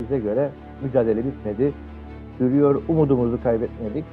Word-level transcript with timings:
bize 0.00 0.18
göre 0.18 0.50
mücadele 0.82 1.24
bitmedi. 1.24 1.72
Sürüyor, 2.38 2.82
umudumuzu 2.88 3.42
kaybetmedik. 3.42 4.04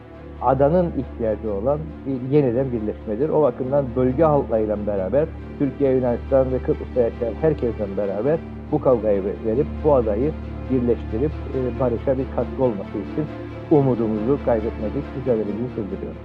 Adanın 0.42 0.92
ihtiyacı 0.97 1.54
olan 1.54 1.79
bir 2.05 2.36
yeniden 2.36 2.71
birleşmedir. 2.71 3.29
O 3.29 3.42
bakımdan 3.42 3.86
bölge 3.96 4.23
halklarıyla 4.23 4.88
beraber 4.88 5.28
Türkiye, 5.59 5.91
Yunanistan 5.91 6.52
ve 6.52 6.59
Kıbrıs'ta 6.59 7.02
yaşayan 7.02 7.33
herkesten 7.41 7.97
beraber 7.97 8.39
bu 8.71 8.81
kavgayı 8.81 9.23
verip 9.46 9.67
bu 9.83 9.96
adayı 9.96 10.31
birleştirip 10.72 11.31
e, 11.31 11.79
barışa 11.79 12.18
bir 12.18 12.26
katkı 12.36 12.63
olması 12.63 12.90
için 12.90 13.26
umudumuzu 13.72 14.40
kaybetmedik, 14.46 15.04
mücadelemizi 15.18 15.76
sürdürüyoruz. 15.76 16.22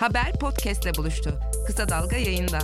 Haber 0.00 0.32
podcastle 0.40 0.90
buluştu. 0.98 1.30
Kısa 1.66 1.88
Dalga 1.88 2.16
yayında. 2.16 2.58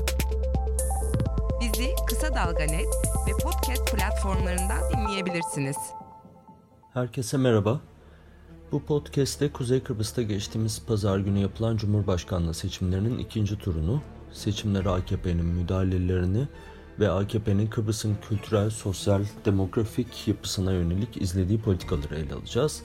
Kısa 2.23 2.35
Dalga 2.35 2.65
Net 2.65 2.89
ve 3.27 3.33
podcast 3.43 3.93
platformlarından 3.93 4.81
dinleyebilirsiniz. 4.93 5.77
Herkese 6.95 7.37
merhaba. 7.37 7.81
Bu 8.73 8.83
podcast'te 8.85 9.53
Kuzey 9.53 9.83
Kıbrıs'ta 9.83 10.23
geçtiğimiz 10.23 10.87
pazar 10.87 11.19
günü 11.19 11.39
yapılan 11.39 11.77
Cumhurbaşkanlığı 11.77 12.55
seçimlerinin 12.55 13.19
ikinci 13.19 13.59
turunu, 13.59 14.03
seçimlere 14.33 14.89
AKP'nin 14.89 15.45
müdahalelerini 15.45 16.49
ve 17.01 17.11
AKP'nin 17.11 17.67
Kıbrıs'ın 17.67 18.17
kültürel, 18.29 18.71
sosyal, 18.71 19.25
demografik 19.45 20.29
yapısına 20.29 20.73
yönelik 20.73 21.23
izlediği 21.23 21.61
politikaları 21.61 22.15
ele 22.15 22.35
alacağız. 22.35 22.83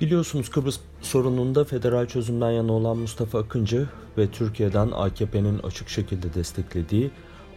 Biliyorsunuz 0.00 0.50
Kıbrıs 0.50 0.80
sorununda 1.00 1.64
federal 1.64 2.06
çözümden 2.06 2.50
yana 2.50 2.72
olan 2.72 2.96
Mustafa 2.96 3.38
Akıncı 3.38 3.88
ve 4.18 4.30
Türkiye'den 4.30 4.90
AKP'nin 4.90 5.58
açık 5.58 5.88
şekilde 5.88 6.34
desteklediği 6.34 7.10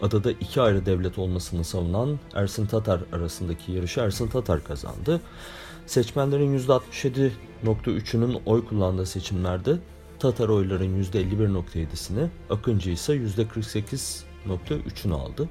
adada 0.04 0.32
iki 0.32 0.62
ayrı 0.62 0.86
devlet 0.86 1.20
olmasını 1.20 1.64
savunan 1.64 2.20
Ersin 2.36 2.66
Tatar 2.66 3.02
arasındaki 3.14 3.72
yarışı 3.72 4.00
Ersin 4.00 4.28
Tatar 4.28 4.64
kazandı. 4.64 5.22
Seçmenlerin 5.86 6.60
%67.3'ünün 6.60 8.42
oy 8.45 8.66
kullandığı 8.66 9.06
seçimlerde 9.06 9.78
Tatar 10.20 10.50
oyların 10.50 11.04
%51.7'sini, 11.04 12.28
Akıncı 12.50 12.92
ise 12.92 13.14
%48.3'ünü 13.14 15.14
aldı. 15.14 15.50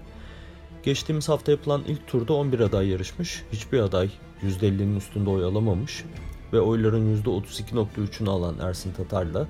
Geçtiğimiz 0.82 1.28
hafta 1.28 1.52
yapılan 1.52 1.82
ilk 1.86 2.06
turda 2.06 2.32
11 2.32 2.60
aday 2.60 2.88
yarışmış. 2.88 3.42
Hiçbir 3.52 3.80
aday 3.80 4.10
%50'nin 4.42 4.96
üstünde 4.96 5.30
oy 5.30 5.44
alamamış 5.44 6.04
ve 6.52 6.60
oyların 6.60 7.22
%32.3'ünü 7.22 8.30
alan 8.30 8.58
Ersin 8.58 8.92
Tatar'la 8.92 9.46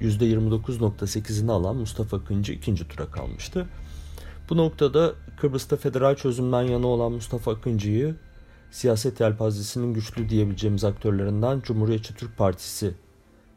%29.8'ini 0.00 1.50
alan 1.50 1.76
Mustafa 1.76 2.16
Akıncı 2.16 2.52
ikinci 2.52 2.88
tura 2.88 3.06
kalmıştı. 3.06 3.66
Bu 4.52 4.56
noktada 4.56 5.14
Kıbrıs'ta 5.36 5.76
federal 5.76 6.16
çözümden 6.16 6.62
yana 6.62 6.86
olan 6.86 7.12
Mustafa 7.12 7.52
Akıncı'yı 7.52 8.14
siyaset 8.70 9.20
yelpazesinin 9.20 9.94
güçlü 9.94 10.28
diyebileceğimiz 10.28 10.84
aktörlerinden 10.84 11.60
Cumhuriyetçi 11.60 12.14
Türk 12.14 12.36
Partisi 12.36 12.94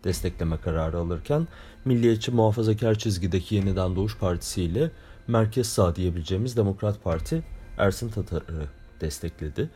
destekleme 0.03 0.57
kararı 0.57 0.97
alırken 0.97 1.47
Milliyetçi 1.85 2.31
Muhafazakar 2.31 2.95
çizgideki 2.95 3.55
Yeniden 3.55 3.95
Doğuş 3.95 4.17
Partisi 4.17 4.63
ile 4.63 4.91
merkez 5.27 5.67
sağ 5.67 5.95
diyebileceğimiz 5.95 6.57
Demokrat 6.57 7.03
Parti 7.03 7.43
Ersin 7.77 8.09
Tatar'ı 8.09 8.67
destekledi. 9.01 9.69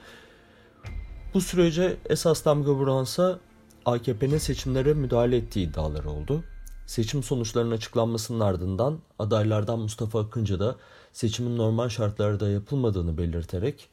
Bu 1.33 1.42
sürece 1.42 1.98
esas 2.09 2.45
damga 2.45 2.72
vuransa 2.72 3.39
AKP'nin 3.86 4.38
seçimlere 4.38 4.94
müdahale 4.94 5.38
ettiği 5.38 5.70
iddiaları 5.70 6.09
oldu. 6.09 6.44
Seçim 6.90 7.23
sonuçlarının 7.23 7.72
açıklanmasının 7.72 8.40
ardından 8.40 8.98
adaylardan 9.20 9.80
Mustafa 9.80 10.20
Akıncı 10.20 10.59
da 10.59 10.76
seçimin 11.14 11.58
normal 11.58 11.90
şartlarda 11.90 12.50
yapılmadığını 12.50 13.18
belirterek 13.18 13.90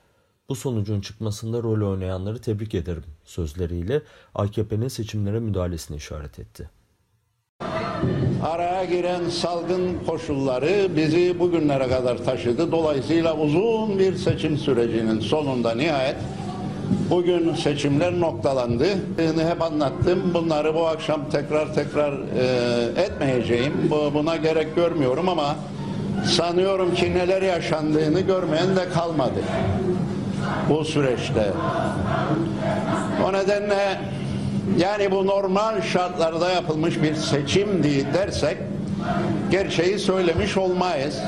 bu 0.48 0.54
sonucun 0.54 1.00
çıkmasında 1.00 1.62
rol 1.62 1.90
oynayanları 1.90 2.38
tebrik 2.38 2.74
ederim 2.74 3.04
sözleriyle 3.24 4.02
AKP'nin 4.34 4.88
seçimlere 4.88 5.40
müdahalesini 5.40 5.96
işaret 5.96 6.38
etti. 6.38 6.70
Araya 8.42 8.84
giren 8.84 9.28
salgın 9.28 9.98
koşulları 10.06 10.96
bizi 10.96 11.38
bugünlere 11.38 11.88
kadar 11.88 12.24
taşıdı. 12.24 12.72
Dolayısıyla 12.72 13.36
uzun 13.36 13.98
bir 13.98 14.16
seçim 14.16 14.58
sürecinin 14.58 15.20
sonunda 15.20 15.74
nihayet 15.74 16.16
bugün 17.10 17.54
seçimler 17.54 18.20
noktalandı. 18.20 18.86
Hep 19.48 19.62
anlattım. 19.62 20.34
Bunları 20.34 20.74
bu 20.74 20.86
akşam 20.86 21.20
tekrar 21.32 21.74
tekrar 21.74 22.12
e, 22.12 23.02
etmeyeceğim. 23.02 23.72
Buna 24.14 24.36
gerek 24.36 24.76
görmüyorum 24.76 25.28
ama 25.28 25.56
sanıyorum 26.24 26.94
ki 26.94 27.14
neler 27.14 27.42
yaşandığını 27.42 28.20
görmeyen 28.20 28.76
de 28.76 28.88
kalmadı 28.88 29.40
bu 30.70 30.84
süreçte. 30.84 31.52
O 33.26 33.32
nedenle 33.32 34.00
yani 34.78 35.10
bu 35.10 35.26
normal 35.26 35.82
şartlarda 35.82 36.50
yapılmış 36.50 37.02
bir 37.02 37.14
seçim 37.14 37.82
dersek 38.14 38.56
gerçeği 39.50 39.98
söylemiş 39.98 40.56
olmayız. 40.56 41.18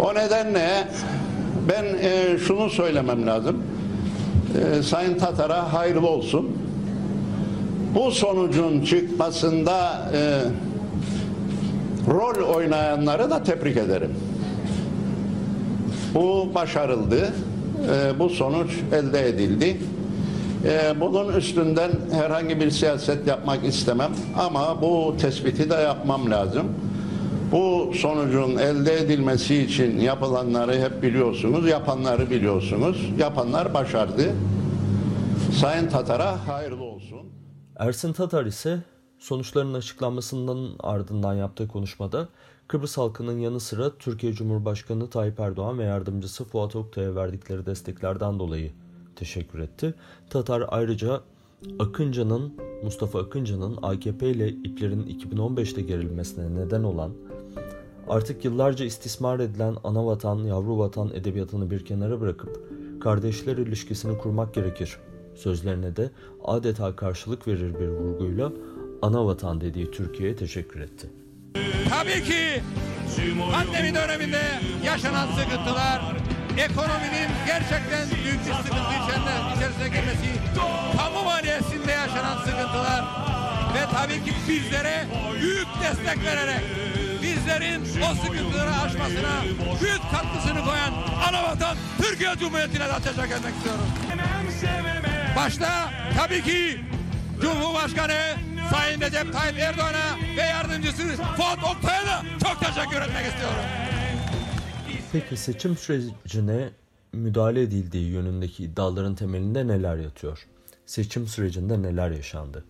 O 0.00 0.14
nedenle 0.14 0.68
ben 1.68 1.84
e, 1.84 2.38
şunu 2.38 2.70
söylemem 2.70 3.26
lazım. 3.26 3.62
E, 4.54 4.82
Sayın 4.82 5.18
Tatar'a 5.18 5.72
hayırlı 5.72 6.08
olsun. 6.08 6.58
Bu 7.94 8.10
sonucun 8.10 8.84
çıkmasında 8.84 10.10
e, 10.14 10.40
rol 12.10 12.54
oynayanları 12.54 13.30
da 13.30 13.42
tebrik 13.42 13.76
ederim. 13.76 14.14
Bu 16.14 16.50
başarıldı. 16.54 17.32
E, 17.90 18.18
bu 18.18 18.30
sonuç 18.30 18.70
elde 18.92 19.28
edildi. 19.28 19.76
E, 20.64 21.00
bunun 21.00 21.32
üstünden 21.32 21.90
herhangi 22.12 22.60
bir 22.60 22.70
siyaset 22.70 23.26
yapmak 23.26 23.64
istemem 23.64 24.10
ama 24.38 24.82
bu 24.82 25.14
tespiti 25.20 25.70
de 25.70 25.74
yapmam 25.74 26.30
lazım. 26.30 26.66
Bu 27.54 27.92
sonucun 27.94 28.56
elde 28.56 29.00
edilmesi 29.00 29.56
için 29.56 29.98
yapılanları 29.98 30.72
hep 30.72 31.02
biliyorsunuz, 31.02 31.68
yapanları 31.68 32.30
biliyorsunuz. 32.30 33.10
Yapanlar 33.18 33.74
başardı. 33.74 34.32
Sayın 35.60 35.88
Tatar'a 35.88 36.48
hayırlı 36.48 36.82
olsun. 36.82 37.20
Ersin 37.76 38.12
Tatar 38.12 38.46
ise 38.46 38.78
sonuçların 39.18 39.74
açıklanmasından 39.74 40.68
ardından 40.80 41.34
yaptığı 41.34 41.68
konuşmada 41.68 42.28
Kıbrıs 42.68 42.98
halkının 42.98 43.38
yanı 43.38 43.60
sıra 43.60 43.98
Türkiye 43.98 44.32
Cumhurbaşkanı 44.32 45.10
Tayyip 45.10 45.40
Erdoğan 45.40 45.78
ve 45.78 45.84
yardımcısı 45.84 46.44
Fuat 46.44 46.76
Oktay'a 46.76 47.14
verdikleri 47.14 47.66
desteklerden 47.66 48.38
dolayı 48.38 48.72
teşekkür 49.16 49.58
etti. 49.58 49.94
Tatar 50.30 50.64
ayrıca 50.68 51.20
Akıncı'nın, 51.78 52.54
Mustafa 52.82 53.20
Akıncı'nın 53.20 53.78
AKP 53.82 54.30
ile 54.30 54.48
iplerin 54.48 55.06
2015'te 55.06 55.82
gerilmesine 55.82 56.54
neden 56.54 56.82
olan, 56.82 57.10
artık 58.08 58.44
yıllarca 58.44 58.84
istismar 58.84 59.40
edilen 59.40 59.76
ana 59.84 60.06
vatan, 60.06 60.38
yavru 60.38 60.78
vatan 60.78 61.10
edebiyatını 61.14 61.70
bir 61.70 61.84
kenara 61.84 62.20
bırakıp 62.20 62.70
kardeşler 63.02 63.56
ilişkisini 63.56 64.18
kurmak 64.18 64.54
gerekir 64.54 64.98
sözlerine 65.34 65.96
de 65.96 66.10
adeta 66.44 66.96
karşılık 66.96 67.48
verir 67.48 67.74
bir 67.80 67.88
vurguyla 67.88 68.52
ana 69.02 69.26
vatan 69.26 69.60
dediği 69.60 69.90
Türkiye'ye 69.90 70.36
teşekkür 70.36 70.80
etti. 70.80 71.10
Tabii 71.90 72.24
ki 72.24 72.62
pandemi 73.52 73.94
döneminde 73.94 74.42
yaşanan 74.84 75.26
sıkıntılar, 75.26 76.02
ekonominin 76.58 77.28
gerçekten 77.46 78.08
büyük 78.10 78.46
bir 78.46 78.52
sıkıntı 78.52 78.94
içerisine, 79.04 79.36
içerisine 79.56 79.88
girmesi, 79.88 80.30
kamu 80.96 81.24
maliyesinde 81.24 81.92
yaşanan 81.92 82.38
sıkıntılar 82.38 83.04
ve 83.74 83.84
tabii 83.94 84.24
ki 84.24 84.32
bizlere 84.48 85.06
büyük 85.40 85.66
destek 85.82 86.24
vererek 86.24 86.93
bizlerin 87.24 87.80
o 87.82 88.14
sıkıntıları 88.14 88.70
aşmasına 88.70 89.42
büyük 89.82 90.02
katkısını 90.12 90.64
koyan 90.64 90.92
anavatan 91.28 91.76
Türkiye 92.02 92.36
Cumhuriyeti'ne 92.40 92.88
de 92.88 92.98
teşekkür 93.04 93.34
etmek 93.36 93.54
istiyorum. 93.54 93.84
Başta 95.36 95.90
tabii 96.16 96.42
ki 96.42 96.80
Cumhurbaşkanı 97.40 98.36
Sayın 98.72 99.00
Recep 99.00 99.32
Tayyip 99.32 99.58
Erdoğan'a 99.58 100.16
ve 100.36 100.42
yardımcısı 100.42 101.02
Fuat 101.36 101.58
Oktay'a 101.64 102.06
da 102.06 102.22
çok 102.42 102.60
teşekkür 102.60 103.00
etmek 103.00 103.26
istiyorum. 103.26 103.64
Peki 105.12 105.36
seçim 105.36 105.76
sürecine 105.76 106.70
müdahale 107.12 107.62
edildiği 107.62 108.10
yönündeki 108.10 108.64
iddiaların 108.64 109.14
temelinde 109.14 109.66
neler 109.66 109.96
yatıyor? 109.96 110.46
Seçim 110.86 111.26
sürecinde 111.26 111.82
neler 111.82 112.10
yaşandı? 112.10 112.64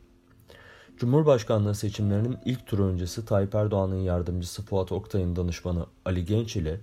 Cumhurbaşkanlığı 0.97 1.75
seçimlerinin 1.75 2.39
ilk 2.45 2.67
turu 2.67 2.85
öncesi 2.85 3.25
Tayyip 3.25 3.55
Erdoğan'ın 3.55 4.01
yardımcısı 4.01 4.63
Fuat 4.63 4.93
Oktay'ın 4.93 5.37
danışmanı 5.37 5.87
Ali 6.05 6.25
Genç 6.25 6.57
ile 6.57 6.81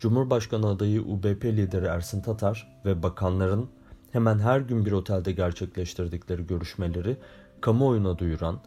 Cumhurbaşkanı 0.00 0.68
adayı 0.68 1.02
UBP 1.02 1.44
lideri 1.44 1.86
Ersin 1.86 2.20
Tatar 2.20 2.80
ve 2.84 3.02
bakanların 3.02 3.68
hemen 4.12 4.38
her 4.38 4.60
gün 4.60 4.86
bir 4.86 4.92
otelde 4.92 5.32
gerçekleştirdikleri 5.32 6.46
görüşmeleri 6.46 7.16
kamuoyuna 7.60 8.18
duyuran 8.18 8.60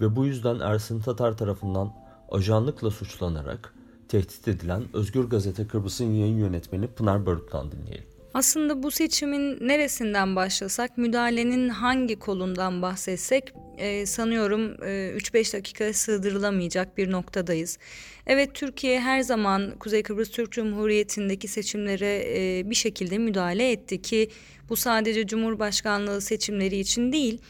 ve 0.00 0.16
bu 0.16 0.26
yüzden 0.26 0.60
Ersin 0.60 1.00
Tatar 1.00 1.36
tarafından 1.36 1.92
ajanlıkla 2.30 2.90
suçlanarak 2.90 3.74
tehdit 4.08 4.48
edilen 4.48 4.84
Özgür 4.92 5.24
Gazete 5.24 5.66
Kıbrıs'ın 5.66 6.12
yayın 6.12 6.38
yönetmeni 6.38 6.86
Pınar 6.86 7.26
Barut'tan 7.26 7.72
dinleyelim. 7.72 8.17
Aslında 8.38 8.82
bu 8.82 8.90
seçimin 8.90 9.68
neresinden 9.68 10.36
başlasak, 10.36 10.98
müdahalenin 10.98 11.68
hangi 11.68 12.18
kolundan 12.18 12.82
bahsetsek 12.82 13.52
e, 13.78 14.06
sanıyorum 14.06 14.84
e, 14.84 15.16
3-5 15.16 15.56
dakika 15.56 15.92
sığdırılamayacak 15.92 16.98
bir 16.98 17.10
noktadayız. 17.10 17.78
Evet 18.26 18.54
Türkiye 18.54 19.00
her 19.00 19.20
zaman 19.20 19.74
Kuzey 19.78 20.02
Kıbrıs 20.02 20.30
Türk 20.30 20.52
Cumhuriyeti'ndeki 20.52 21.48
seçimlere 21.48 22.24
e, 22.26 22.70
bir 22.70 22.74
şekilde 22.74 23.18
müdahale 23.18 23.70
etti 23.70 24.02
ki 24.02 24.30
bu 24.68 24.76
sadece 24.76 25.26
Cumhurbaşkanlığı 25.26 26.20
seçimleri 26.20 26.78
için 26.78 27.12
değil 27.12 27.40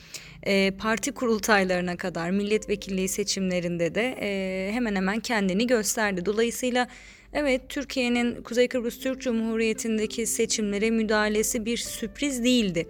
e, 0.43 0.70
parti 0.70 1.12
kurultaylarına 1.12 1.96
kadar 1.96 2.31
milletvekilliği 2.31 3.08
seçimlerinde 3.08 3.94
de 3.94 4.19
e, 4.20 4.70
hemen 4.73 4.96
hemen 4.96 5.20
kendini 5.20 5.67
gösterdi. 5.67 6.26
Dolayısıyla 6.26 6.88
Evet, 7.32 7.69
Türkiye'nin 7.69 8.42
Kuzey 8.42 8.69
Kıbrıs 8.69 8.98
Türk 8.98 9.20
Cumhuriyeti'ndeki 9.20 10.26
seçimlere 10.26 10.90
müdahalesi 10.90 11.64
bir 11.64 11.76
sürpriz 11.76 12.44
değildi. 12.44 12.88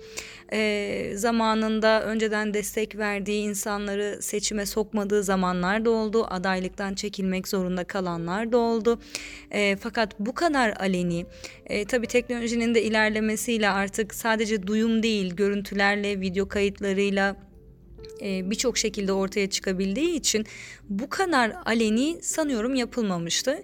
E, 0.53 1.13
zamanında 1.15 2.03
önceden 2.03 2.55
destek 2.55 2.97
verdiği 2.97 3.43
insanları 3.43 4.19
seçime 4.23 4.67
sokmadığı 4.67 5.23
zamanlar 5.23 5.85
da 5.85 5.91
oldu. 5.91 6.27
Adaylıktan 6.31 6.95
çekilmek 6.95 7.49
zorunda 7.49 7.85
kalanlar 7.85 8.53
da 8.53 8.59
oldu. 8.59 9.01
E, 9.51 9.77
fakat 9.77 10.21
bu 10.21 10.35
kadar 10.35 10.75
aleni, 10.81 11.27
e, 11.67 11.85
tabii 11.85 12.07
teknolojinin 12.07 12.75
de 12.75 12.83
ilerlemesiyle 12.83 13.69
artık 13.69 14.15
sadece 14.15 14.67
duyum 14.67 15.03
değil, 15.03 15.35
görüntülerle, 15.35 16.21
video 16.21 16.49
kayıtlarıyla 16.49 17.37
e, 18.23 18.51
birçok 18.51 18.79
şekilde 18.79 19.13
ortaya 19.13 19.51
çıkabildiği 19.51 20.15
için 20.15 20.47
bu 20.89 21.09
kadar 21.09 21.53
aleni 21.65 22.19
sanıyorum 22.23 22.75
yapılmamıştı. 22.75 23.63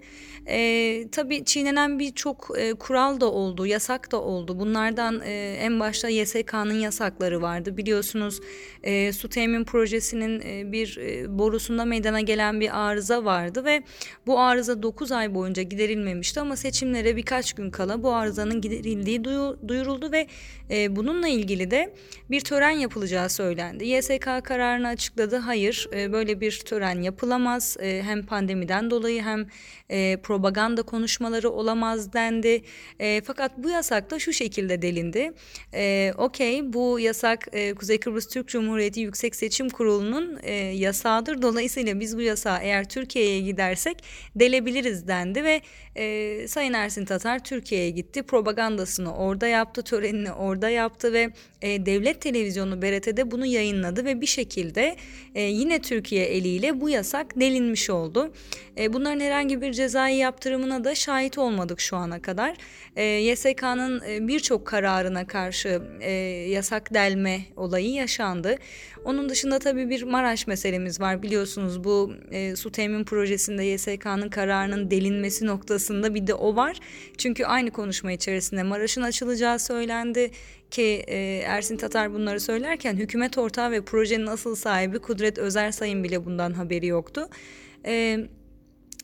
E, 0.49 1.09
tabii 1.12 1.45
çiğnenen 1.45 1.99
birçok 1.99 2.51
e, 2.59 2.75
kural 2.75 3.21
da 3.21 3.33
oldu, 3.33 3.67
yasak 3.67 4.12
da 4.12 4.21
oldu. 4.21 4.59
Bunlardan 4.59 5.21
e, 5.25 5.56
en 5.61 5.81
başta 5.81 6.09
YSK'nın 6.09 6.81
yasakları 6.81 7.43
vardı. 7.43 7.77
Biliyorsunuz 7.77 8.41
e, 8.83 9.12
su 9.12 9.29
temin 9.29 9.65
projesinin 9.65 10.41
e, 10.41 10.73
bir 10.73 10.99
e, 10.99 11.39
borusunda 11.39 11.85
meydana 11.85 12.21
gelen 12.21 12.61
bir 12.61 12.81
arıza 12.81 13.25
vardı 13.25 13.65
ve 13.65 13.83
bu 14.27 14.41
arıza 14.41 14.83
9 14.83 15.12
ay 15.12 15.35
boyunca 15.35 15.62
giderilmemişti 15.62 16.41
ama 16.41 16.57
seçimlere 16.57 17.17
birkaç 17.17 17.53
gün 17.53 17.71
kala 17.71 18.03
bu 18.03 18.15
arızanın 18.15 18.61
giderildiği 18.61 19.25
duyuruldu 19.69 20.12
ve 20.12 20.27
e, 20.71 20.97
bununla 20.97 21.29
ilgili 21.29 21.71
de 21.71 21.95
bir 22.31 22.41
tören 22.41 22.71
yapılacağı 22.71 23.29
söylendi. 23.31 23.85
YSK 23.85 24.44
kararını 24.44 24.88
açıkladı. 24.88 25.37
Hayır, 25.37 25.88
e, 25.94 26.12
böyle 26.12 26.41
bir 26.41 26.58
tören 26.58 27.02
yapılamaz. 27.02 27.76
E, 27.81 28.02
hem 28.02 28.26
pandemiden 28.26 28.91
dolayı 28.91 29.23
hem 29.23 29.46
e, 29.91 30.17
propaganda 30.17 30.82
konuşmaları 30.82 31.50
olamaz 31.50 32.12
dendi. 32.12 32.62
Fakat 33.25 33.58
bu 33.58 33.70
yasak 33.70 34.11
da 34.11 34.19
şu 34.19 34.32
şekilde 34.32 34.82
delindi. 34.82 35.32
Okey 36.19 36.73
bu 36.73 37.00
yasak 37.00 37.49
Kuzey 37.76 38.00
Kıbrıs 38.00 38.29
Türk 38.29 38.49
Cumhuriyeti 38.49 39.00
Yüksek 39.00 39.37
Seçim 39.37 39.69
Kurulu'nun 39.69 40.38
yasağıdır. 40.73 41.43
Dolayısıyla 41.43 42.00
biz 42.00 42.17
bu 42.17 42.20
yasağı 42.20 42.58
eğer 42.62 42.88
Türkiye'ye 42.88 43.40
gidersek 43.40 44.05
delebiliriz 44.37 45.08
dendi 45.08 45.44
ve 45.44 45.61
e, 45.96 46.49
Sayın 46.49 46.73
Ersin 46.73 47.05
Tatar 47.05 47.44
Türkiye'ye 47.44 47.91
gitti. 47.91 48.23
Propagandasını 48.23 49.17
orada 49.17 49.46
yaptı, 49.46 49.82
törenini 49.82 50.32
orada 50.32 50.69
yaptı 50.69 51.12
ve 51.12 51.31
e, 51.62 51.87
devlet 51.87 52.20
televizyonu 52.20 52.82
BRT'de 52.82 53.31
bunu 53.31 53.46
yayınladı 53.46 54.05
ve 54.05 54.20
bir 54.20 54.26
şekilde 54.26 54.96
e, 55.35 55.43
yine 55.43 55.79
Türkiye 55.79 56.25
eliyle 56.25 56.81
bu 56.81 56.88
yasak 56.88 57.41
delinmiş 57.41 57.91
oldu. 57.91 58.32
E, 58.79 58.93
bunların 58.93 59.20
herhangi 59.20 59.61
bir 59.61 59.73
cezai 59.73 60.17
yaptırımına 60.17 60.85
da 60.85 60.94
şahit 60.94 61.38
olmadık 61.38 61.81
şu 61.81 61.97
ana 61.97 62.23
kadar. 62.23 62.56
E, 62.97 63.05
YSK'nın 63.05 64.02
e, 64.08 64.29
birçok 64.29 64.67
kararına 64.67 65.26
karşı 65.26 65.82
e, 66.00 66.11
yasak 66.50 66.94
delme 66.94 67.40
olayı 67.56 67.90
yaşandı. 67.90 68.56
Onun 69.05 69.29
dışında 69.29 69.58
tabii 69.58 69.90
bir 69.90 70.02
Maraş 70.02 70.47
meselemiz 70.47 71.00
var. 71.00 71.23
Biliyorsunuz 71.23 71.85
bu 71.85 72.12
e, 72.31 72.56
su 72.56 72.73
temin 72.73 73.05
projesinde 73.05 73.64
YSK'nın 73.64 74.29
kararının 74.29 74.90
delinmesi 74.90 75.47
noktasında 75.85 76.15
bir 76.15 76.27
de 76.27 76.35
o 76.35 76.57
var. 76.57 76.81
Çünkü 77.19 77.45
aynı 77.45 77.71
konuşma 77.71 78.13
içerisinde 78.13 78.63
Maraş'ın 78.63 79.03
açılacağı 79.03 79.59
söylendi 79.59 80.31
ki 80.71 81.05
e, 81.07 81.43
Ersin 81.47 81.77
Tatar 81.77 82.13
bunları 82.13 82.41
söylerken 82.41 82.97
hükümet 82.97 83.39
ortağı 83.39 83.71
ve 83.71 83.85
projenin 83.85 84.27
asıl 84.27 84.55
sahibi 84.55 84.99
Kudret 84.99 85.39
Özer 85.39 85.73
Sayın 85.73 86.05
bile 86.05 86.25
bundan 86.25 86.53
haberi 86.53 86.87
yoktu. 86.87 87.29
Evet 87.85 88.31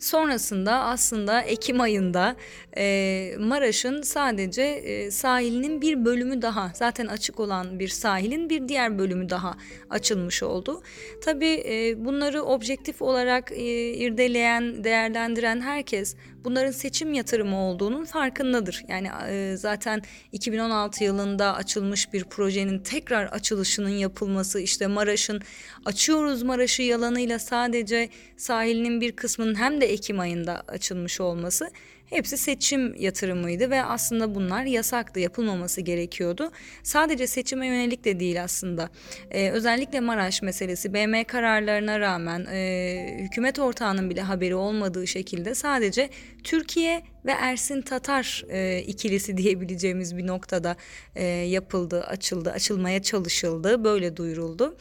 Sonrasında 0.01 0.73
aslında 0.73 1.41
Ekim 1.41 1.81
ayında 1.81 2.37
e, 2.77 3.35
Maraş'ın 3.39 4.03
sadece 4.03 4.63
e, 4.63 5.11
sahilinin 5.11 5.81
bir 5.81 6.05
bölümü 6.05 6.43
daha 6.43 6.73
zaten 6.75 7.07
açık 7.07 7.41
olan 7.41 7.79
bir 7.79 7.89
sahilin 7.89 8.51
bir 8.51 8.69
diğer 8.69 8.99
bölümü 8.99 9.29
daha 9.29 9.57
açılmış 9.91 10.43
oldu. 10.43 10.83
Tabii 11.25 11.63
e, 11.67 12.05
bunları 12.05 12.43
objektif 12.43 13.03
olarak 13.03 13.53
e, 13.53 13.93
irdeleyen, 13.93 14.85
değerlendiren 14.85 15.61
herkes 15.61 16.17
bunların 16.45 16.71
seçim 16.71 17.15
yatırımı 17.15 17.57
olduğunun 17.57 18.05
farkındadır. 18.05 18.85
Yani 18.89 19.09
e, 19.29 19.57
zaten 19.57 20.03
2016 20.33 21.05
yılında 21.05 21.55
açılmış 21.55 22.13
bir 22.13 22.25
projenin 22.25 22.79
tekrar 22.79 23.27
açılışının 23.27 23.89
yapılması 23.89 24.61
işte 24.61 24.87
Maraş'ın 24.87 25.41
açıyoruz 25.85 26.43
Maraş'ı 26.43 26.83
yalanıyla 26.83 27.39
sadece 27.39 28.09
sahilinin 28.37 29.01
bir 29.01 29.13
kısmının 29.13 29.55
hem 29.55 29.81
de 29.81 29.93
Ekim 29.93 30.21
ayında 30.21 30.63
açılmış 30.69 31.21
olması 31.21 31.71
Hepsi 32.11 32.39
seçim 32.39 32.95
yatırımıydı 32.95 33.71
ve 33.71 33.85
aslında 33.85 34.35
bunlar 34.35 34.65
yasaktı, 34.65 35.21
yapılmaması 35.21 35.81
gerekiyordu. 35.81 36.51
Sadece 36.83 37.27
seçime 37.27 37.67
yönelik 37.67 38.05
de 38.05 38.21
değil 38.21 38.43
aslında. 38.43 38.89
Ee, 39.31 39.51
özellikle 39.51 40.01
Maraş 40.01 40.43
meselesi 40.43 40.95
BM 40.95 41.25
kararlarına 41.25 42.01
rağmen 42.01 42.47
e, 42.53 43.19
hükümet 43.21 43.59
ortağının 43.59 44.11
bile 44.11 44.21
haberi 44.21 44.55
olmadığı 44.55 45.07
şekilde 45.07 45.55
sadece 45.55 46.11
Türkiye 46.45 47.03
ve 47.25 47.31
Ersin 47.31 47.83
Tatar 47.83 48.45
e, 48.49 48.83
ikilisi 48.83 49.37
diyebileceğimiz 49.37 50.17
bir 50.17 50.27
noktada 50.27 50.77
e, 51.17 51.25
yapıldı, 51.27 52.03
açıldı, 52.03 52.51
açılmaya 52.51 53.03
çalışıldı, 53.03 53.85
böyle 53.85 54.17
duyuruldu. 54.17 54.77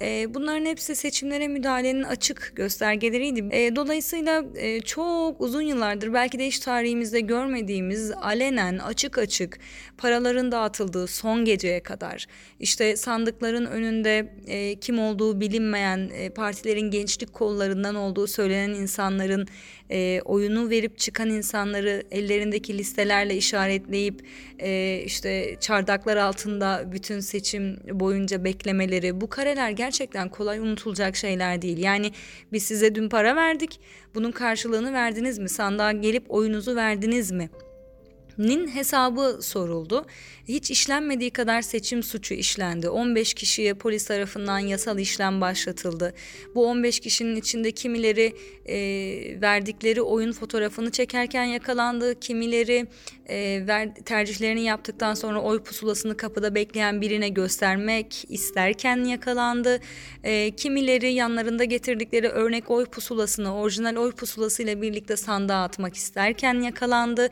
E, 0.00 0.34
bunların 0.34 0.66
hepsi 0.66 0.96
seçimlere 0.96 1.48
müdahalenin 1.48 2.02
açık 2.02 2.52
göstergeleriydi. 2.56 3.48
E, 3.56 3.76
dolayısıyla 3.76 4.44
e, 4.56 4.80
çok 4.80 5.40
uzun 5.40 5.62
yıllardır 5.62 6.12
belki 6.12 6.38
de 6.38 6.46
hiç 6.46 6.58
tarihimizde 6.58 7.20
görmediğimiz 7.20 8.10
alenen 8.10 8.78
açık 8.78 9.18
açık 9.18 9.58
paraların 9.98 10.52
dağıtıldığı 10.52 11.06
son 11.06 11.44
geceye 11.44 11.82
kadar 11.82 12.26
işte 12.60 12.96
sandıkların 12.96 13.66
önünde 13.66 14.32
e, 14.46 14.80
kim 14.80 14.98
olduğu 14.98 15.40
bilinmeyen 15.40 16.10
e, 16.14 16.30
partilerin 16.30 16.90
gençlik 16.90 17.32
kollarından 17.32 17.94
olduğu 17.94 18.26
söylenen 18.26 18.70
insanların 18.70 19.46
e, 19.90 20.20
oyunu 20.24 20.70
verip 20.70 20.98
çıkan 20.98 21.30
insanları 21.30 22.02
ellerindeki 22.10 22.78
listelerle 22.78 23.36
işaretleyip 23.36 24.20
e, 24.58 25.02
işte 25.06 25.56
çardaklar 25.60 26.16
altında 26.16 26.84
bütün 26.92 27.20
seçim 27.20 27.76
boyunca 27.92 28.44
beklemeleri 28.44 29.20
bu 29.20 29.28
kareler 29.28 29.70
gerçekten 29.70 30.28
kolay 30.28 30.58
unutulacak 30.58 31.16
şeyler 31.16 31.62
değil. 31.62 31.78
Yani 31.78 32.12
biz 32.52 32.62
size 32.62 32.94
dün 32.94 33.08
para 33.08 33.36
verdik 33.36 33.80
bunun 34.14 34.32
karşılığını 34.32 34.92
verdiniz 34.92 35.38
mi 35.38 35.48
sandığa 35.48 35.92
gelip 35.92 36.24
oyunuzu 36.28 36.76
verdiniz 36.76 37.30
mi? 37.30 37.50
Nin 38.40 38.68
hesabı 38.68 39.38
soruldu. 39.42 40.06
Hiç 40.48 40.70
işlenmediği 40.70 41.30
kadar 41.30 41.62
seçim 41.62 42.02
suçu 42.02 42.34
işlendi. 42.34 42.88
15 42.88 43.34
kişiye 43.34 43.74
polis 43.74 44.04
tarafından 44.04 44.58
yasal 44.58 44.98
işlem 44.98 45.40
başlatıldı. 45.40 46.14
Bu 46.54 46.66
15 46.66 47.00
kişinin 47.00 47.36
içinde 47.36 47.72
kimileri 47.72 48.32
e, 48.66 48.76
verdikleri 49.40 50.02
oyun 50.02 50.32
fotoğrafını 50.32 50.90
çekerken 50.90 51.44
yakalandı. 51.44 52.20
Kimileri 52.20 52.86
e, 53.28 53.66
ver, 53.66 53.94
tercihlerini 53.94 54.62
yaptıktan 54.62 55.14
sonra 55.14 55.42
oy 55.42 55.62
pusulasını 55.62 56.16
kapıda 56.16 56.54
bekleyen 56.54 57.00
birine 57.00 57.28
göstermek 57.28 58.24
isterken 58.28 59.04
yakalandı. 59.04 59.80
E, 60.24 60.50
kimileri 60.50 61.12
yanlarında 61.12 61.64
getirdikleri 61.64 62.28
örnek 62.28 62.70
oy 62.70 62.86
pusulasını 62.86 63.54
orijinal 63.54 63.96
oy 63.96 64.12
pusulasıyla 64.12 64.82
birlikte 64.82 65.16
sandığa 65.16 65.62
atmak 65.62 65.96
isterken 65.96 66.54
yakalandı. 66.54 67.28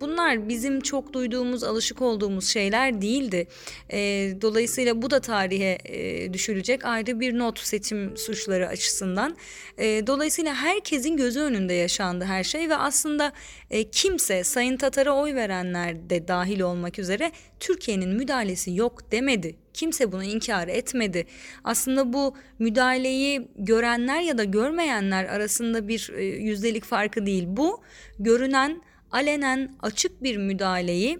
Bunlar 0.00 0.48
bizim 0.50 0.80
çok 0.80 1.12
duyduğumuz, 1.12 1.64
alışık 1.64 2.02
olduğumuz 2.02 2.48
şeyler 2.48 3.02
değildi. 3.02 3.46
E, 3.92 3.98
dolayısıyla 4.42 5.02
bu 5.02 5.10
da 5.10 5.20
tarihe 5.20 5.78
e, 5.84 6.32
düşülecek 6.32 6.84
ayrı 6.84 7.20
bir 7.20 7.38
not 7.38 7.58
seçim 7.58 8.16
suçları 8.16 8.68
açısından. 8.68 9.36
E, 9.78 10.06
dolayısıyla 10.06 10.54
herkesin 10.54 11.16
gözü 11.16 11.40
önünde 11.40 11.74
yaşandı 11.74 12.24
her 12.24 12.44
şey 12.44 12.68
ve 12.68 12.76
aslında 12.76 13.32
e, 13.70 13.90
kimse 13.90 14.44
Sayın 14.44 14.76
Tatar'a 14.76 15.12
oy 15.12 15.34
verenler 15.34 16.10
de 16.10 16.28
dahil 16.28 16.60
olmak 16.60 16.98
üzere 16.98 17.32
Türkiye'nin 17.60 18.08
müdahalesi 18.08 18.74
yok 18.74 19.12
demedi. 19.12 19.56
Kimse 19.74 20.12
bunu 20.12 20.24
inkar 20.24 20.68
etmedi. 20.68 21.26
Aslında 21.64 22.12
bu 22.12 22.36
müdahaleyi 22.58 23.48
görenler 23.56 24.20
ya 24.20 24.38
da 24.38 24.44
görmeyenler 24.44 25.24
arasında 25.24 25.88
bir 25.88 26.12
e, 26.16 26.24
yüzdelik 26.24 26.84
farkı 26.84 27.26
değil. 27.26 27.44
Bu 27.46 27.82
görünen, 28.18 28.82
alenen, 29.12 29.74
açık 29.82 30.22
bir 30.22 30.36
müdahaleyi 30.36 31.18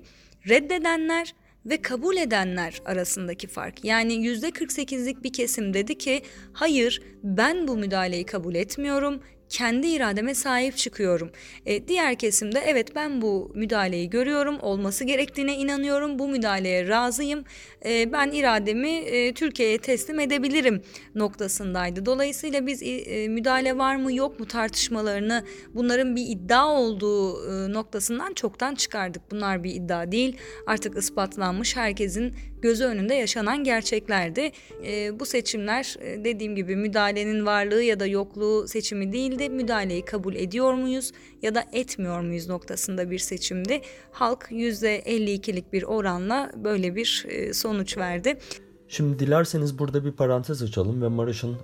reddedenler 0.48 1.34
ve 1.66 1.82
kabul 1.82 2.16
edenler 2.16 2.82
arasındaki 2.84 3.46
fark. 3.46 3.84
Yani 3.84 4.14
yüzde 4.14 4.48
48'lik 4.48 5.24
bir 5.24 5.32
kesim 5.32 5.74
dedi 5.74 5.98
ki 5.98 6.22
hayır 6.52 7.02
ben 7.22 7.68
bu 7.68 7.76
müdahaleyi 7.76 8.26
kabul 8.26 8.54
etmiyorum 8.54 9.22
kendi 9.50 9.86
irademe 9.86 10.34
sahip 10.34 10.76
çıkıyorum. 10.76 11.30
E, 11.66 11.88
diğer 11.88 12.18
kesimde 12.18 12.58
evet 12.66 12.94
ben 12.94 13.22
bu 13.22 13.52
müdahaleyi 13.54 14.10
görüyorum, 14.10 14.58
olması 14.60 15.04
gerektiğine 15.04 15.56
inanıyorum, 15.56 16.18
bu 16.18 16.28
müdahaleye 16.28 16.88
razıyım, 16.88 17.44
e, 17.84 18.12
ben 18.12 18.30
irademi 18.30 18.90
e, 18.90 19.34
Türkiye'ye 19.34 19.78
teslim 19.78 20.20
edebilirim 20.20 20.82
noktasındaydı. 21.14 22.06
Dolayısıyla 22.06 22.66
biz 22.66 22.82
e, 22.82 23.28
müdahale 23.28 23.78
var 23.78 23.96
mı 23.96 24.12
yok 24.12 24.40
mu 24.40 24.46
tartışmalarını 24.46 25.44
bunların 25.74 26.16
bir 26.16 26.26
iddia 26.26 26.68
olduğu 26.68 27.50
e, 27.50 27.72
noktasından 27.72 28.34
çoktan 28.34 28.74
çıkardık. 28.74 29.30
Bunlar 29.30 29.64
bir 29.64 29.74
iddia 29.74 30.12
değil, 30.12 30.36
artık 30.66 30.98
ispatlanmış 30.98 31.76
herkesin 31.76 32.34
gözü 32.62 32.84
önünde 32.84 33.14
yaşanan 33.14 33.64
gerçeklerdi. 33.64 34.50
E, 34.86 35.20
bu 35.20 35.26
seçimler 35.26 35.96
e, 36.00 36.24
dediğim 36.24 36.56
gibi 36.56 36.76
müdahalenin 36.76 37.46
varlığı 37.46 37.82
ya 37.82 38.00
da 38.00 38.06
yokluğu 38.06 38.68
seçimi 38.68 39.12
değildi. 39.12 39.48
Müdahaleyi 39.48 40.04
kabul 40.04 40.34
ediyor 40.34 40.74
muyuz 40.74 41.12
ya 41.42 41.54
da 41.54 41.64
etmiyor 41.72 42.20
muyuz 42.20 42.48
noktasında 42.48 43.10
bir 43.10 43.18
seçimdi. 43.18 43.80
Halk 44.12 44.48
%52'lik 44.50 45.72
bir 45.72 45.82
oranla 45.82 46.50
böyle 46.56 46.96
bir 46.96 47.26
e, 47.28 47.54
sonuç 47.54 47.98
verdi. 47.98 48.38
Şimdi 48.88 49.18
dilerseniz 49.18 49.78
burada 49.78 50.04
bir 50.04 50.12
parantez 50.12 50.62
açalım 50.62 51.02
ve 51.02 51.08
Maraş'ın 51.08 51.56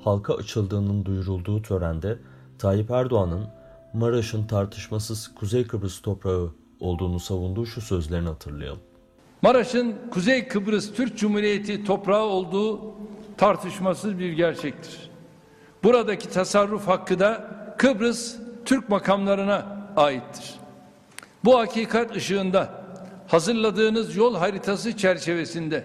halka 0.00 0.34
açıldığının 0.34 1.04
duyurulduğu 1.04 1.62
törende 1.62 2.18
Tayyip 2.58 2.90
Erdoğan'ın 2.90 3.46
Maraş'ın 3.94 4.46
tartışmasız 4.46 5.34
Kuzey 5.34 5.66
Kıbrıs 5.66 6.00
toprağı 6.00 6.54
olduğunu 6.80 7.20
savunduğu 7.20 7.66
şu 7.66 7.80
sözlerini 7.80 8.28
hatırlayalım. 8.28 8.89
Maraş'ın 9.42 9.94
Kuzey 10.10 10.48
Kıbrıs 10.48 10.92
Türk 10.92 11.18
Cumhuriyeti 11.18 11.84
toprağı 11.84 12.24
olduğu 12.24 12.94
tartışmasız 13.36 14.18
bir 14.18 14.32
gerçektir. 14.32 15.10
Buradaki 15.84 16.30
tasarruf 16.30 16.88
hakkı 16.88 17.18
da 17.18 17.50
Kıbrıs 17.78 18.36
Türk 18.64 18.88
makamlarına 18.88 19.86
aittir. 19.96 20.54
Bu 21.44 21.58
hakikat 21.58 22.16
ışığında 22.16 22.84
hazırladığınız 23.28 24.16
yol 24.16 24.36
haritası 24.36 24.96
çerçevesinde 24.96 25.84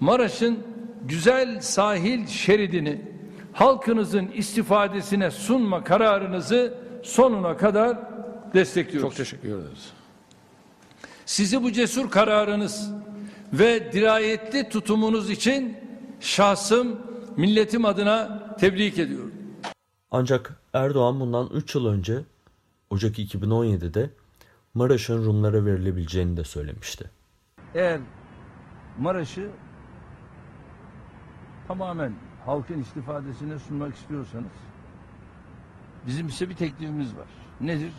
Maraş'ın 0.00 0.58
güzel 1.04 1.60
sahil 1.60 2.26
şeridini 2.26 3.00
halkınızın 3.52 4.28
istifadesine 4.28 5.30
sunma 5.30 5.84
kararınızı 5.84 6.74
sonuna 7.02 7.56
kadar 7.56 7.98
destekliyoruz. 8.54 9.10
Çok 9.10 9.16
teşekkür 9.16 9.48
ederiz. 9.48 9.92
Sizi 11.32 11.62
bu 11.62 11.72
cesur 11.72 12.10
kararınız 12.10 12.90
ve 13.52 13.92
dirayetli 13.92 14.68
tutumunuz 14.68 15.30
için 15.30 15.76
şahsım, 16.20 17.00
milletim 17.36 17.84
adına 17.84 18.46
tebrik 18.56 18.98
ediyorum. 18.98 19.32
Ancak 20.10 20.60
Erdoğan 20.72 21.20
bundan 21.20 21.48
3 21.54 21.74
yıl 21.74 21.86
önce 21.86 22.20
Ocak 22.90 23.18
2017'de 23.18 24.10
Maraş'ın 24.74 25.24
Rumlara 25.24 25.66
verilebileceğini 25.66 26.36
de 26.36 26.44
söylemişti. 26.44 27.10
Eğer 27.74 28.00
Maraş'ı 28.98 29.50
tamamen 31.68 32.12
halkın 32.46 32.80
istifadesine 32.80 33.58
sunmak 33.58 33.94
istiyorsanız 33.94 34.52
bizim 36.06 36.26
ise 36.28 36.48
bir 36.48 36.54
teklifimiz 36.56 37.16
var. 37.16 37.28
Nedir? 37.60 37.92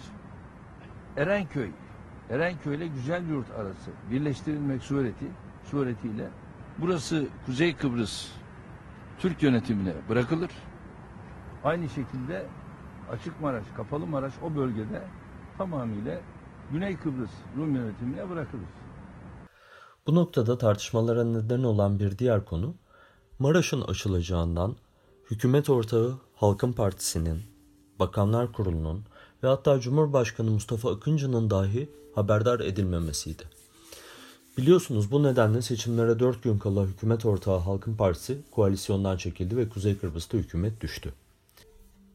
Erenköy 1.17 1.69
Erenköy 2.29 2.75
ile 2.75 2.87
Güzel 2.87 3.29
Yurt 3.29 3.51
arası 3.51 3.91
birleştirilmek 4.11 4.83
sureti 4.83 5.25
suretiyle 5.63 6.29
burası 6.77 7.27
Kuzey 7.45 7.75
Kıbrıs 7.75 8.27
Türk 9.19 9.43
yönetimine 9.43 9.93
bırakılır. 10.09 10.51
Aynı 11.63 11.89
şekilde 11.89 12.45
Açık 13.11 13.41
Maraş, 13.41 13.65
Kapalı 13.77 14.07
Maraş 14.07 14.33
o 14.43 14.55
bölgede 14.55 15.01
tamamıyla 15.57 16.21
Güney 16.71 16.97
Kıbrıs 16.97 17.31
Rum 17.57 17.75
yönetimine 17.75 18.29
bırakılır. 18.29 18.67
Bu 20.07 20.15
noktada 20.15 20.57
tartışmalara 20.57 21.23
neden 21.23 21.63
olan 21.63 21.99
bir 21.99 22.17
diğer 22.17 22.45
konu 22.45 22.75
Maraş'ın 23.39 23.81
açılacağından 23.81 24.75
hükümet 25.31 25.69
ortağı 25.69 26.19
Halkın 26.35 26.73
Partisi'nin, 26.73 27.41
Bakanlar 27.99 28.51
Kurulu'nun 28.51 29.05
ve 29.43 29.47
hatta 29.47 29.79
Cumhurbaşkanı 29.79 30.51
Mustafa 30.51 30.91
Akıncı'nın 30.91 31.49
dahi 31.49 31.89
haberdar 32.15 32.59
edilmemesiydi. 32.59 33.43
Biliyorsunuz 34.57 35.11
bu 35.11 35.23
nedenle 35.23 35.61
seçimlere 35.61 36.19
4 36.19 36.43
gün 36.43 36.57
kala 36.57 36.85
hükümet 36.85 37.25
ortağı 37.25 37.57
Halkın 37.57 37.95
Partisi 37.95 38.37
koalisyondan 38.51 39.17
çekildi 39.17 39.57
ve 39.57 39.69
Kuzey 39.69 39.97
Kıbrıs'ta 39.97 40.37
hükümet 40.37 40.81
düştü. 40.81 41.13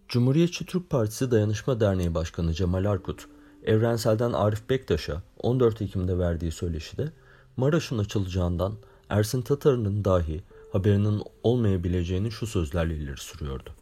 Cumhuriyetçi 0.08 0.66
Türk 0.66 0.90
Partisi 0.90 1.30
Dayanışma 1.30 1.80
Derneği 1.80 2.14
Başkanı 2.14 2.54
Cemal 2.54 2.84
Arkut, 2.84 3.26
Evrensel'den 3.64 4.32
Arif 4.32 4.70
Bektaş'a 4.70 5.22
14 5.38 5.82
Ekim'de 5.82 6.18
verdiği 6.18 6.52
söyleşide 6.52 7.12
Maraş'ın 7.56 7.98
açılacağından 7.98 8.74
Ersin 9.08 9.42
Tatar'ın 9.42 10.04
dahi 10.04 10.42
haberinin 10.72 11.22
olmayabileceğini 11.42 12.30
şu 12.30 12.46
sözlerle 12.46 12.96
ileri 12.96 13.20
sürüyordu. 13.20 13.77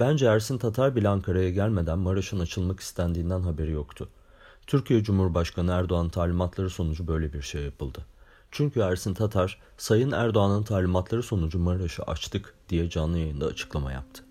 Bence 0.00 0.26
Ersin 0.26 0.58
Tatar 0.58 0.96
bile 0.96 1.08
Ankara'ya 1.08 1.50
gelmeden 1.50 1.98
Maraş'ın 1.98 2.40
açılmak 2.40 2.80
istendiğinden 2.80 3.40
haberi 3.40 3.70
yoktu. 3.70 4.08
Türkiye 4.66 5.02
Cumhurbaşkanı 5.02 5.72
Erdoğan 5.72 6.08
talimatları 6.08 6.70
sonucu 6.70 7.06
böyle 7.06 7.32
bir 7.32 7.42
şey 7.42 7.62
yapıldı. 7.62 8.06
Çünkü 8.50 8.80
Ersin 8.80 9.14
Tatar, 9.14 9.58
Sayın 9.76 10.10
Erdoğan'ın 10.10 10.62
talimatları 10.62 11.22
sonucu 11.22 11.58
Maraş'ı 11.58 12.02
açtık 12.02 12.54
diye 12.68 12.90
canlı 12.90 13.18
yayında 13.18 13.46
açıklama 13.46 13.92
yaptı. 13.92 14.22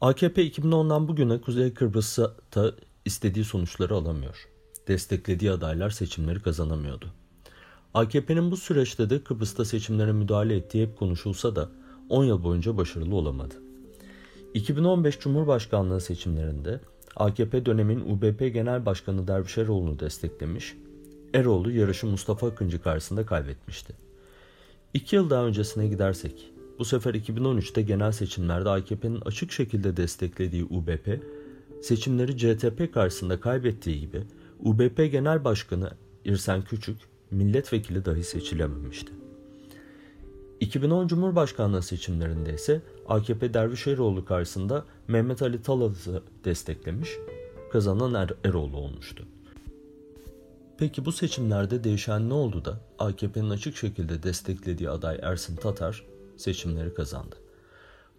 AKP 0.00 0.48
2010'dan 0.48 1.08
bugüne 1.08 1.40
Kuzey 1.40 1.74
Kıbrıs'ta 1.74 2.72
istediği 3.04 3.44
sonuçları 3.44 3.94
alamıyor. 3.94 4.48
Desteklediği 4.88 5.50
adaylar 5.50 5.90
seçimleri 5.90 6.40
kazanamıyordu. 6.40 7.06
AKP'nin 7.94 8.50
bu 8.50 8.56
süreçte 8.56 9.10
de 9.10 9.24
Kıbrıs'ta 9.24 9.64
seçimlere 9.64 10.12
müdahale 10.12 10.56
ettiği 10.56 10.86
hep 10.86 10.98
konuşulsa 10.98 11.56
da 11.56 11.68
10 12.08 12.24
yıl 12.24 12.42
boyunca 12.42 12.76
başarılı 12.76 13.14
olamadı. 13.14 13.54
2015 14.54 15.20
Cumhurbaşkanlığı 15.20 16.00
seçimlerinde 16.00 16.80
AKP 17.16 17.66
dönemin 17.66 18.00
UBP 18.00 18.54
Genel 18.54 18.86
Başkanı 18.86 19.28
Derviş 19.28 19.58
Eroğlu'nu 19.58 20.00
desteklemiş, 20.00 20.76
Eroğlu 21.34 21.70
yarışı 21.70 22.06
Mustafa 22.06 22.48
Akıncı 22.48 22.82
karşısında 22.82 23.26
kaybetmişti. 23.26 23.92
İki 24.94 25.16
yıl 25.16 25.30
daha 25.30 25.44
öncesine 25.44 25.88
gidersek, 25.88 26.52
bu 26.78 26.84
sefer 26.84 27.14
2013'te 27.14 27.82
genel 27.82 28.12
seçimlerde 28.12 28.68
AKP'nin 28.68 29.20
açık 29.20 29.52
şekilde 29.52 29.96
desteklediği 29.96 30.64
UBP, 30.64 31.20
seçimleri 31.82 32.36
CTP 32.36 32.94
karşısında 32.94 33.40
kaybettiği 33.40 34.00
gibi 34.00 34.22
UBP 34.60 34.96
Genel 35.12 35.44
Başkanı 35.44 35.90
İrsen 36.24 36.62
Küçük, 36.62 36.96
milletvekili 37.30 38.04
dahi 38.04 38.24
seçilememişti. 38.24 39.12
2010 40.60 41.06
Cumhurbaşkanlığı 41.06 41.82
seçimlerinde 41.82 42.54
ise 42.54 42.82
AKP 43.08 43.54
Dervişeroğlu 43.54 44.24
karşısında 44.24 44.84
Mehmet 45.08 45.42
Ali 45.42 45.62
Talas'ı 45.62 46.22
desteklemiş, 46.44 47.10
kazanan 47.72 48.14
er 48.14 48.30
Eroğlu 48.44 48.76
olmuştu. 48.76 49.24
Peki 50.78 51.04
bu 51.04 51.12
seçimlerde 51.12 51.84
değişen 51.84 52.28
ne 52.28 52.34
oldu 52.34 52.64
da 52.64 52.80
AKP'nin 52.98 53.50
açık 53.50 53.76
şekilde 53.76 54.22
desteklediği 54.22 54.90
aday 54.90 55.18
Ersin 55.22 55.56
Tatar 55.56 56.04
seçimleri 56.36 56.94
kazandı? 56.94 57.36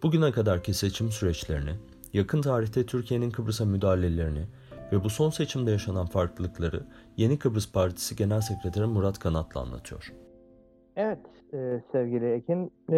Bugüne 0.03 0.31
kadarki 0.31 0.74
seçim 0.74 1.12
süreçlerini, 1.12 1.75
yakın 2.13 2.41
tarihte 2.41 2.86
Türkiye'nin 2.86 3.31
Kıbrıs'a 3.31 3.65
müdahalelerini 3.65 4.46
ve 4.91 5.03
bu 5.03 5.10
son 5.10 5.29
seçimde 5.29 5.72
yaşanan 5.72 6.05
farklılıkları 6.05 6.84
Yeni 7.17 7.39
Kıbrıs 7.39 7.72
Partisi 7.72 8.15
Genel 8.15 8.41
Sekreteri 8.41 8.86
Murat 8.86 9.19
Kanatlı 9.19 9.60
anlatıyor. 9.60 10.13
Evet 11.00 11.20
e, 11.53 11.82
sevgili 11.91 12.32
Ekin, 12.32 12.72
e, 12.91 12.98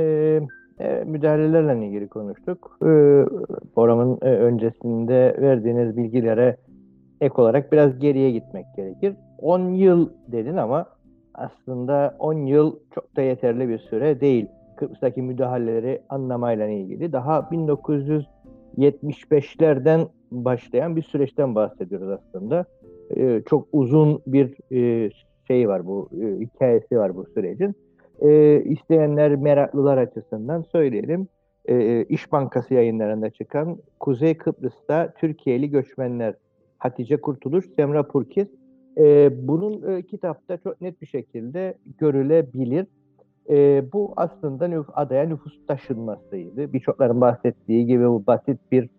e, 0.80 1.04
müdahalelerle 1.06 1.88
ilgili 1.88 2.08
konuştuk. 2.08 2.78
E, 2.82 2.86
programın 3.76 4.20
e, 4.22 4.26
öncesinde 4.26 5.36
verdiğiniz 5.42 5.98
bilgilere 5.98 6.58
ek 7.22 7.42
olarak 7.42 7.72
biraz 7.72 8.00
geriye 8.00 8.32
gitmek 8.32 8.66
gerekir. 8.76 9.16
10 9.38 9.60
yıl 9.60 10.10
dedin 10.28 10.58
ama 10.58 10.86
aslında 11.34 12.16
10 12.20 12.34
yıl 12.34 12.80
çok 12.96 13.16
da 13.16 13.22
yeterli 13.22 13.70
bir 13.70 13.78
süre 13.78 14.22
değil. 14.22 14.48
Kıbrıs'taki 14.78 15.22
müdahaleleri 15.22 16.02
anlamayla 16.10 16.68
ilgili. 16.68 17.14
Daha 17.14 17.40
1975'lerden 17.40 20.08
başlayan 20.32 20.96
bir 20.96 21.02
süreçten 21.02 21.56
bahsediyoruz 21.56 22.10
aslında. 22.10 22.66
Ee, 23.16 23.42
çok 23.50 23.68
uzun 23.72 24.22
bir 24.28 24.76
e, 24.76 25.10
şey 25.48 25.68
var 25.68 25.86
bu, 25.86 26.10
e, 26.22 26.40
hikayesi 26.40 26.98
var 26.98 27.16
bu 27.16 27.26
sürecin. 27.26 27.76
E, 28.22 28.62
isteyenler, 28.64 29.36
meraklılar 29.36 29.98
açısından 29.98 30.62
söyleyelim. 30.62 31.28
E, 31.66 32.04
İş 32.04 32.32
Bankası 32.32 32.74
yayınlarında 32.74 33.30
çıkan 33.30 33.78
Kuzey 34.00 34.38
Kıbrıs'ta 34.38 35.14
Türkiye'li 35.18 35.70
göçmenler 35.70 36.36
Hatice 36.78 37.18
Kurtuluş, 37.18 37.66
Semra 37.76 38.08
Purkiz. 38.08 38.48
E, 38.98 39.32
bunun 39.48 39.92
e, 39.92 40.02
kitapta 40.02 40.58
çok 40.58 40.82
net 40.82 41.02
bir 41.02 41.08
şekilde 41.08 41.78
görülebilir. 41.98 42.88
E, 43.50 43.84
bu 43.94 44.14
aslında 44.18 44.68
nüf 44.68 44.86
adaya 44.94 45.24
nüfus 45.24 45.66
taşınmasıydı. 45.68 46.74
Birçokların 46.74 47.22
bahsettiği 47.22 47.86
gibi 47.86 48.10
bu 48.10 48.28
basit 48.28 48.60
bir 48.72 48.90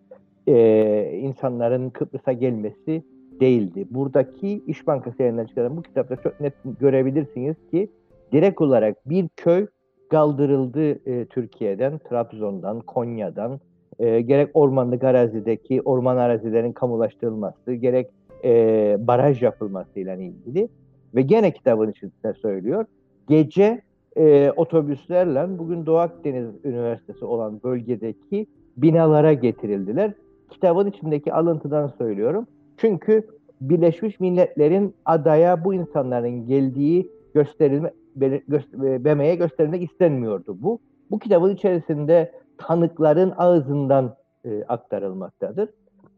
e, 0.47 1.17
insanların 1.17 1.89
Kıbrıs'a 1.89 2.31
gelmesi 2.31 3.03
değildi. 3.39 3.87
Buradaki 3.89 4.63
İş 4.67 4.87
Bankası 4.87 5.21
yayınlarına 5.21 5.47
çıkan 5.47 5.77
bu 5.77 5.81
kitapta 5.81 6.15
çok 6.15 6.39
net 6.41 6.53
görebilirsiniz 6.79 7.55
ki 7.71 7.89
direkt 8.33 8.61
olarak 8.61 9.09
bir 9.09 9.29
köy 9.35 9.67
kaldırıldı 10.09 11.09
e, 11.09 11.25
Türkiye'den, 11.25 11.99
Trabzon'dan, 12.09 12.79
Konya'dan, 12.79 13.59
e, 13.99 14.21
gerek 14.21 14.49
ormanlık 14.53 15.03
arazideki 15.03 15.81
orman 15.81 16.17
arazilerin 16.17 16.71
kamulaştırılması, 16.71 17.73
gerek 17.73 18.07
e, 18.43 18.95
baraj 18.99 19.43
yapılmasıyla 19.43 20.15
ilgili 20.15 20.69
ve 21.15 21.21
gene 21.21 21.51
kitabın 21.51 21.91
içinde 21.91 22.33
söylüyor. 22.41 22.85
Gece 23.29 23.81
e, 24.17 24.51
otobüslerle 24.55 25.59
bugün 25.59 25.85
Doğu 25.85 25.97
Akdeniz 25.97 26.49
Üniversitesi 26.63 27.25
olan 27.25 27.63
bölgedeki 27.63 28.47
binalara 28.77 29.33
getirildiler. 29.33 30.13
Kitabın 30.49 30.87
içindeki 30.87 31.33
alıntıdan 31.33 31.87
söylüyorum. 31.97 32.47
Çünkü 32.77 33.27
Birleşmiş 33.61 34.19
Milletler'in 34.19 34.93
adaya 35.05 35.65
bu 35.65 35.73
insanların 35.73 36.47
geldiği 36.47 37.11
gösterilme 37.33 37.91
BM'ye 38.15 39.35
gösterilmek 39.35 39.83
istenmiyordu 39.83 40.57
bu. 40.61 40.79
Bu 41.11 41.19
kitabın 41.19 41.55
içerisinde 41.55 42.31
tanıkların 42.57 43.33
ağzından 43.37 44.15
e, 44.45 44.63
aktarılmaktadır. 44.63 45.69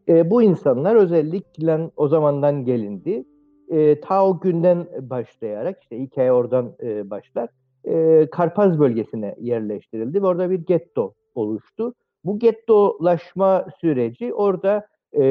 E, 0.08 0.30
bu 0.30 0.42
insanlar 0.42 0.96
özellikle 0.96 1.90
o 1.96 2.08
zamandan 2.08 2.66
gelindi. 2.66 3.25
E, 3.70 4.00
ta 4.00 4.28
o 4.28 4.40
günden 4.40 4.88
başlayarak 5.02 5.82
işte 5.82 6.00
hikaye 6.00 6.32
oradan 6.32 6.74
e, 6.84 7.10
başlar. 7.10 7.50
E, 7.84 8.28
Karpaz 8.32 8.80
bölgesine 8.80 9.36
yerleştirildi 9.40 10.22
ve 10.22 10.28
orada 10.28 10.50
bir 10.50 10.60
getto 10.60 11.14
oluştu. 11.36 11.94
Bu 12.24 12.40
gettolaşma 12.40 13.66
süreci 13.82 14.34
orada 14.34 14.88
e, 15.14 15.22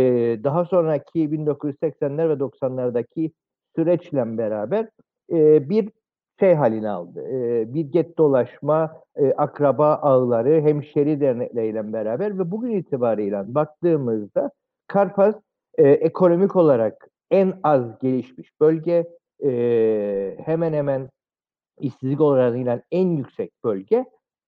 daha 0.45 0.65
sonraki 0.65 1.19
1980'ler 1.19 2.29
ve 2.29 2.33
90'lardaki 2.33 3.31
süreçle 3.77 4.39
beraber 4.39 4.89
e, 5.33 5.69
bir 5.69 5.89
şey 6.41 6.55
haline 6.55 6.91
aldı. 6.91 7.29
E, 7.29 7.75
bir 7.75 7.85
get 7.85 8.19
dolaşma, 8.19 9.03
e, 9.17 9.33
akraba 9.33 9.95
ağları, 9.95 10.61
hemşeri 10.61 11.21
dernekleriyle 11.21 11.93
beraber 11.93 12.39
ve 12.39 12.51
bugün 12.51 12.71
itibariyle 12.71 13.55
baktığımızda 13.55 14.51
Karpaz 14.87 15.35
e, 15.79 15.89
ekonomik 15.89 16.57
olarak 16.57 17.09
en 17.31 17.55
az 17.63 17.99
gelişmiş 17.99 18.61
bölge, 18.61 19.09
e, 19.45 20.37
hemen 20.45 20.73
hemen 20.73 21.09
işsizlik 21.81 22.21
oranıyla 22.21 22.83
en 22.91 23.09
yüksek 23.09 23.53
bölge 23.65 24.05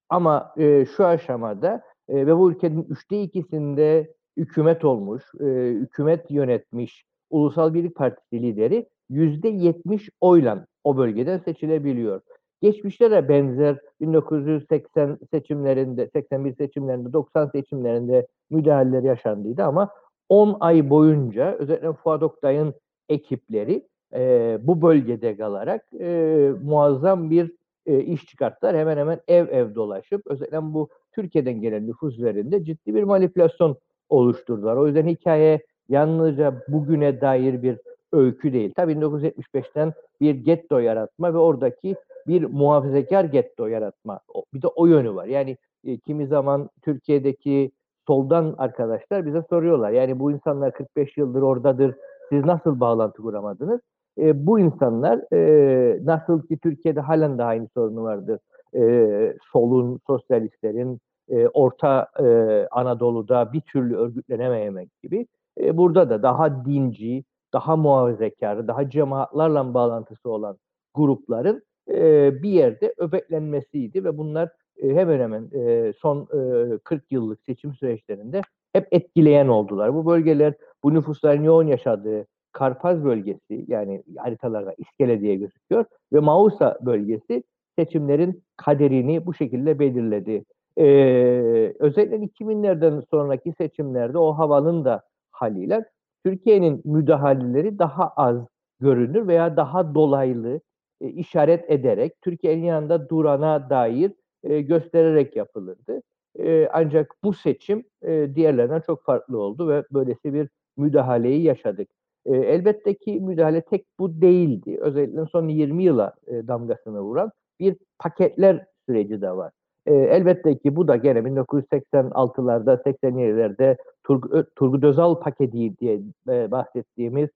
ama 0.09 0.55
e, 0.57 0.87
şu 0.97 1.07
aşamada 1.07 1.83
e, 2.09 2.27
ve 2.27 2.37
bu 2.37 2.53
ülkenin 2.53 2.87
üçte 2.89 3.23
ikisinde 3.23 4.15
hükümet 4.37 4.85
olmuş, 4.85 5.23
e, 5.41 5.45
hükümet 5.71 6.31
yönetmiş 6.31 7.05
Ulusal 7.31 7.75
Birlik 7.75 7.95
Partisi 7.95 8.43
lideri 8.43 8.89
yüzde 9.11 9.49
yetmiş 9.49 10.11
oyla 10.21 10.67
o 10.87 10.97
bölgeden 10.97 11.39
seçilebiliyor. 11.39 12.21
Geçmişte 12.63 13.11
de 13.11 13.29
benzer 13.29 13.79
1980 14.01 15.19
seçimlerinde, 15.31 16.09
81 16.13 16.55
seçimlerinde, 16.55 17.13
90 17.13 17.47
seçimlerinde 17.47 18.27
müdahaleler 18.51 19.03
yaşandıydı 19.03 19.63
ama 19.65 19.91
10 20.29 20.57
ay 20.61 20.91
boyunca 20.91 21.57
özellikle 21.59 21.93
Fuat 21.93 22.23
Oktay'ın 22.23 22.75
ekipleri 23.09 23.89
e, 24.15 24.59
bu 24.63 24.83
bölgede 24.83 25.37
kalarak 25.37 25.93
e, 26.01 26.53
muazzam 26.63 27.31
bir 27.31 27.53
e, 27.87 28.01
iş 28.01 28.27
çıkarttılar. 28.27 28.77
Hemen 28.77 28.97
hemen 28.97 29.21
ev 29.29 29.49
ev 29.49 29.75
dolaşıp 29.75 30.23
özellikle 30.27 30.63
bu 30.63 30.89
Türkiye'den 31.13 31.61
gelen 31.61 31.87
nüfus 31.87 32.19
üzerinde 32.19 32.65
ciddi 32.65 32.95
bir 32.95 33.03
manipülasyon 33.03 33.77
oluşturdular. 34.09 34.77
O 34.77 34.87
yüzden 34.87 35.07
hikaye 35.07 35.61
yalnızca 35.89 36.63
bugüne 36.69 37.21
dair 37.21 37.63
bir 37.63 37.79
öykü 38.13 38.53
değil. 38.53 38.73
Tabii 38.77 38.93
1975'ten 38.93 39.93
bir 40.21 40.35
getto 40.35 40.79
yaratma 40.79 41.35
ve 41.35 41.39
oradaki 41.39 41.97
bir 42.27 42.45
muhafazakar 42.45 43.25
getto 43.25 43.67
yaratma. 43.67 44.21
Bir 44.55 44.63
de 44.63 44.67
o 44.67 44.87
yönü 44.87 45.15
var. 45.15 45.27
Yani 45.27 45.57
e, 45.85 45.97
kimi 45.99 46.27
zaman 46.27 46.71
Türkiye'deki 46.83 47.71
soldan 48.07 48.55
arkadaşlar 48.59 49.27
bize 49.27 49.43
soruyorlar. 49.51 49.91
Yani 49.91 50.19
bu 50.19 50.33
insanlar 50.33 50.73
45 50.73 51.17
yıldır 51.17 51.43
oradadır. 51.43 51.95
Siz 52.29 52.45
nasıl 52.45 52.81
bağlantı 52.81 53.23
kuramadınız? 53.23 53.81
E, 54.19 54.47
bu 54.47 54.59
insanlar 54.59 55.33
e, 55.33 56.01
nasıl 56.05 56.43
ki 56.43 56.59
Türkiye'de 56.59 57.01
halen 57.01 57.39
de 57.39 57.45
aynı 57.45 57.69
sorunu 57.75 58.03
vardır. 58.03 58.41
E, 58.75 59.37
solun, 59.53 60.01
sosyalistlerin, 60.07 61.01
e, 61.29 61.49
Orta 61.49 62.09
e, 62.21 62.25
Anadolu'da 62.71 63.53
bir 63.53 63.61
türlü 63.61 63.97
örgütlenememek 63.97 64.89
gibi. 65.03 65.27
E, 65.61 65.77
burada 65.77 66.11
da 66.11 66.23
daha 66.23 66.65
dinci, 66.65 67.25
daha 67.53 67.77
muhafazakar, 67.77 68.69
daha 68.69 68.91
cemaatlarla 68.91 69.75
bağlantısı 69.75 70.31
olan 70.31 70.59
grupların 70.95 71.63
e, 71.91 72.43
bir 72.43 72.51
yerde 72.51 72.95
öbeklenmesiydi 72.97 74.05
ve 74.05 74.19
bunlar 74.19 74.49
e, 74.83 74.89
hemen 74.89 75.21
hemen 75.21 75.51
e, 75.53 75.93
son 75.93 76.29
e, 76.75 76.79
40 76.79 77.13
yıllık 77.13 77.43
seçim 77.43 77.75
süreçlerinde 77.75 78.41
hep 78.73 78.89
etkileyen 78.91 79.49
oldular. 79.49 79.95
Bu 79.95 80.07
bölgeler 80.07 80.55
bu 80.85 80.95
nüfusların 80.95 81.43
yoğun 81.43 81.67
yaşadığı 81.67 82.27
Karpaz 82.53 83.05
bölgesi 83.05 83.65
yani 83.69 84.03
haritalarda 84.17 84.75
İskele 84.79 85.21
diye 85.21 85.35
gözüküyor 85.35 85.85
ve 86.13 86.21
Mausa 86.21 86.79
bölgesi 86.81 87.43
seçimlerin 87.79 88.43
kaderini 88.57 89.27
bu 89.27 89.35
şekilde 89.35 89.79
belirledi. 89.79 90.45
Ee, 90.79 91.75
özellikle 91.79 92.17
2000'lerden 92.17 93.03
sonraki 93.11 93.53
seçimlerde 93.53 94.19
o 94.19 94.33
havanın 94.33 94.85
da 94.85 95.03
haliyle 95.31 95.85
Türkiye'nin 96.27 96.83
müdahaleleri 96.85 97.79
daha 97.79 98.09
az 98.09 98.47
görünür 98.81 99.27
veya 99.29 99.57
daha 99.57 99.95
dolaylı 99.95 100.61
e, 101.01 101.09
işaret 101.09 101.71
ederek 101.71 102.13
Türkiye'nin 102.23 102.65
yanında 102.65 103.09
durana 103.09 103.71
dair 103.71 104.13
e, 104.43 104.61
göstererek 104.61 105.37
yapılırdı. 105.37 106.03
E, 106.39 106.69
ancak 106.73 107.15
bu 107.25 107.33
seçim 107.33 107.85
e, 108.03 108.35
diğerlerinden 108.35 108.81
çok 108.81 109.05
farklı 109.05 109.39
oldu 109.39 109.69
ve 109.69 109.85
böylesi 109.93 110.35
bir 110.35 110.49
müdahaleyi 110.77 111.43
yaşadık. 111.43 111.89
E, 112.25 112.37
elbette 112.37 112.95
ki 112.95 113.21
müdahale 113.21 113.61
tek 113.61 113.87
bu 113.99 114.21
değildi. 114.21 114.79
Özellikle 114.81 115.27
son 115.27 115.49
20 115.49 115.85
yıla 115.85 116.15
e, 116.27 116.49
damgasını 116.49 117.01
vuran 117.01 117.31
bir 117.61 117.77
paketler 117.99 118.67
süreci 118.89 119.23
de 119.23 119.31
var. 119.31 119.53
E, 119.87 119.95
elbette 119.95 120.59
ki 120.59 120.77
bu 120.77 120.89
da 120.89 120.97
gene 120.97 121.19
1986'larda, 121.19 122.83
87'lerde 122.83 123.77
Turg 124.05 124.47
Turgut 124.57 124.85
Özal 124.85 125.15
paketi 125.15 125.79
diye 125.79 126.01
e, 126.29 126.51
bahsettiğimiz 126.51 127.29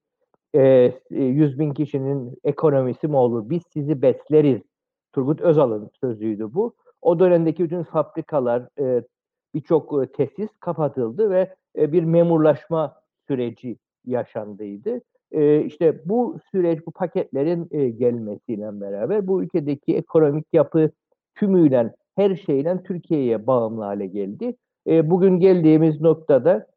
e, 0.55 0.93
100 1.09 1.59
bin 1.59 1.73
kişinin 1.73 2.37
ekonomisi 2.43 3.07
mi 3.07 3.15
olur? 3.15 3.49
Biz 3.49 3.61
sizi 3.73 4.01
besleriz. 4.01 4.61
Turgut 5.13 5.41
Özal'ın 5.41 5.89
sözüydü 6.01 6.53
bu. 6.53 6.73
O 7.01 7.19
dönemdeki 7.19 7.63
bütün 7.63 7.83
fabrikalar, 7.83 8.67
e, 8.79 9.03
birçok 9.53 10.03
e, 10.03 10.11
tesis 10.11 10.49
kapatıldı 10.59 11.29
ve 11.29 11.55
e, 11.77 11.91
bir 11.91 12.03
memurlaşma 12.03 13.01
süreci 13.27 13.77
yaşandıydı. 14.05 15.01
E, 15.31 15.61
işte 15.61 16.01
bu 16.05 16.37
süreç, 16.51 16.85
bu 16.87 16.91
paketlerin 16.91 17.67
e, 17.71 17.89
gelmesiyle 17.89 18.81
beraber 18.81 19.27
bu 19.27 19.43
ülkedeki 19.43 19.97
ekonomik 19.97 20.45
yapı 20.53 20.91
tümüyle 21.35 21.93
her 22.15 22.35
şeyle 22.35 22.83
Türkiye'ye 22.83 23.47
bağımlı 23.47 23.83
hale 23.83 24.07
geldi. 24.07 24.55
E, 24.87 25.09
bugün 25.09 25.39
geldiğimiz 25.39 26.01
noktada 26.01 26.67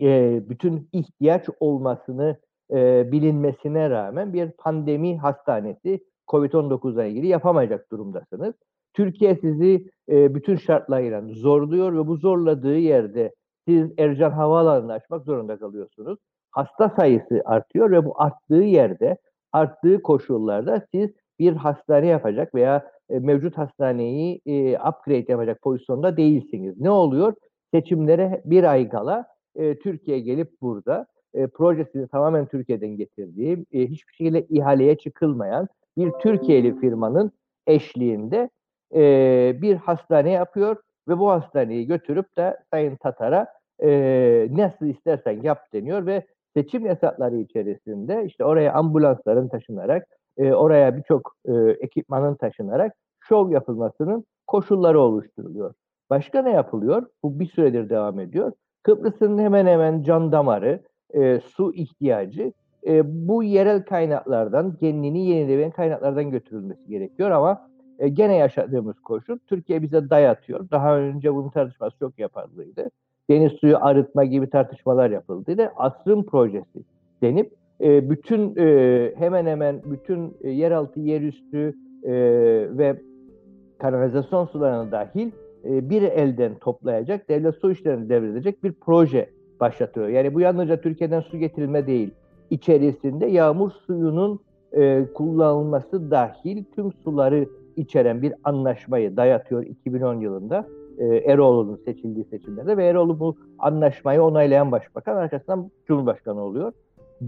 e, 0.00 0.40
bütün 0.48 0.88
ihtiyaç 0.92 1.46
olmasını 1.60 2.36
e, 2.70 3.12
bilinmesine 3.12 3.90
rağmen 3.90 4.32
bir 4.32 4.50
pandemi 4.50 5.18
hastanesi 5.18 6.00
COVID-19'la 6.28 7.04
ilgili 7.04 7.26
yapamayacak 7.26 7.90
durumdasınız. 7.90 8.54
Türkiye 8.94 9.36
sizi 9.36 9.90
e, 10.08 10.34
bütün 10.34 10.56
şartlarıyla 10.56 11.22
zorluyor 11.26 11.92
ve 11.92 12.06
bu 12.06 12.16
zorladığı 12.16 12.78
yerde 12.78 13.34
siz 13.68 13.90
Ercan 13.98 14.30
Havaalanı'nı 14.30 14.92
açmak 14.92 15.24
zorunda 15.24 15.58
kalıyorsunuz. 15.58 16.18
hasta 16.50 16.88
sayısı 16.96 17.42
artıyor 17.44 17.90
ve 17.90 18.04
bu 18.04 18.22
arttığı 18.22 18.62
yerde, 18.62 19.16
arttığı 19.52 20.02
koşullarda 20.02 20.86
siz 20.92 21.10
bir 21.38 21.52
hastane 21.52 22.06
yapacak 22.06 22.54
veya 22.54 22.90
e, 23.10 23.18
mevcut 23.18 23.58
hastaneyi 23.58 24.40
e, 24.46 24.78
upgrade 24.78 25.32
yapacak 25.32 25.62
pozisyonda 25.62 26.16
değilsiniz. 26.16 26.80
Ne 26.80 26.90
oluyor? 26.90 27.34
Seçimlere 27.74 28.42
bir 28.44 28.64
ay 28.64 28.88
kala 28.88 29.26
e, 29.56 29.78
Türkiye 29.78 30.20
gelip 30.20 30.60
burada 30.62 31.06
e, 31.34 31.46
projesini 31.46 32.08
tamamen 32.08 32.46
Türkiye'den 32.46 32.96
getirdiği, 32.96 33.66
e, 33.72 33.86
hiçbir 33.86 34.12
şekilde 34.12 34.46
ihaleye 34.46 34.98
çıkılmayan 34.98 35.68
bir 35.96 36.10
Türkiye'li 36.10 36.80
firmanın 36.80 37.32
eşliğinde 37.66 38.50
e, 38.94 39.56
bir 39.62 39.76
hastane 39.76 40.30
yapıyor 40.30 40.76
ve 41.08 41.18
bu 41.18 41.30
hastaneyi 41.30 41.86
götürüp 41.86 42.36
de 42.36 42.58
Sayın 42.70 42.96
Tatar'a 42.96 43.46
e, 43.82 44.48
nasıl 44.50 44.86
istersen 44.86 45.42
yap 45.42 45.58
deniyor 45.72 46.06
ve 46.06 46.26
seçim 46.56 46.86
yasakları 46.86 47.36
içerisinde 47.36 48.24
işte 48.26 48.44
oraya 48.44 48.72
ambulansların 48.72 49.48
taşınarak, 49.48 50.06
e, 50.36 50.52
oraya 50.52 50.96
birçok 50.96 51.36
e, 51.44 51.52
ekipmanın 51.80 52.34
taşınarak 52.34 52.92
şov 53.20 53.50
yapılmasının 53.50 54.24
koşulları 54.46 55.00
oluşturuluyor. 55.00 55.74
Başka 56.10 56.42
ne 56.42 56.50
yapılıyor? 56.50 57.06
Bu 57.22 57.40
bir 57.40 57.46
süredir 57.46 57.90
devam 57.90 58.20
ediyor. 58.20 58.52
Kıbrıs'ın 58.82 59.38
hemen 59.38 59.66
hemen 59.66 60.02
can 60.02 60.32
damarı, 60.32 60.82
e, 61.14 61.40
su 61.40 61.74
ihtiyacı 61.74 62.52
e, 62.86 63.02
bu 63.28 63.42
yerel 63.42 63.84
kaynaklardan, 63.84 64.76
kendini 64.76 65.26
yenileyen 65.26 65.70
kaynaklardan 65.70 66.30
götürülmesi 66.30 66.88
gerekiyor 66.88 67.30
ama 67.30 67.68
e, 67.98 68.08
gene 68.08 68.36
yaşadığımız 68.36 69.00
koşul 69.00 69.38
Türkiye 69.46 69.82
bize 69.82 70.10
dayatıyor. 70.10 70.70
Daha 70.70 70.98
önce 70.98 71.34
bunun 71.34 71.48
tartışması 71.48 71.98
çok 71.98 72.18
yapıldıydı. 72.18 72.90
Deniz 73.30 73.52
suyu 73.52 73.76
arıtma 73.80 74.24
gibi 74.24 74.50
tartışmalar 74.50 75.10
yapıldıydı. 75.10 75.72
Asrın 75.76 76.22
projesi 76.22 76.84
denip 77.22 77.52
e, 77.82 78.10
bütün 78.10 78.56
e, 78.56 79.12
hemen 79.16 79.46
hemen 79.46 79.82
bütün 79.84 80.36
e, 80.40 80.50
yeraltı, 80.50 81.00
yerüstü 81.00 81.74
e, 82.02 82.12
ve 82.78 82.96
kanalizasyon 83.78 84.46
sularına 84.46 84.92
dahil 84.92 85.30
bir 85.64 86.02
elden 86.02 86.54
toplayacak, 86.54 87.28
devlet 87.28 87.54
su 87.54 87.70
işlerini 87.72 88.08
devredecek 88.08 88.64
bir 88.64 88.72
proje 88.72 89.30
başlatıyor. 89.60 90.08
Yani 90.08 90.34
bu 90.34 90.40
yalnızca 90.40 90.80
Türkiye'den 90.80 91.20
su 91.20 91.38
getirilme 91.38 91.86
değil, 91.86 92.10
içerisinde 92.50 93.26
yağmur 93.26 93.70
suyunun 93.70 94.40
kullanılması 95.14 96.10
dahil 96.10 96.64
tüm 96.74 96.92
suları 96.92 97.46
içeren 97.76 98.22
bir 98.22 98.34
anlaşmayı 98.44 99.16
dayatıyor 99.16 99.66
2010 99.66 100.20
yılında 100.20 100.66
Eroğlu'nun 100.98 101.76
seçildiği 101.76 102.24
seçimlerde 102.24 102.76
ve 102.76 102.86
Eroğlu 102.86 103.20
bu 103.20 103.36
anlaşmayı 103.58 104.22
onaylayan 104.22 104.72
başbakan 104.72 105.16
arkasından 105.16 105.70
Cumhurbaşkanı 105.86 106.40
oluyor. 106.40 106.72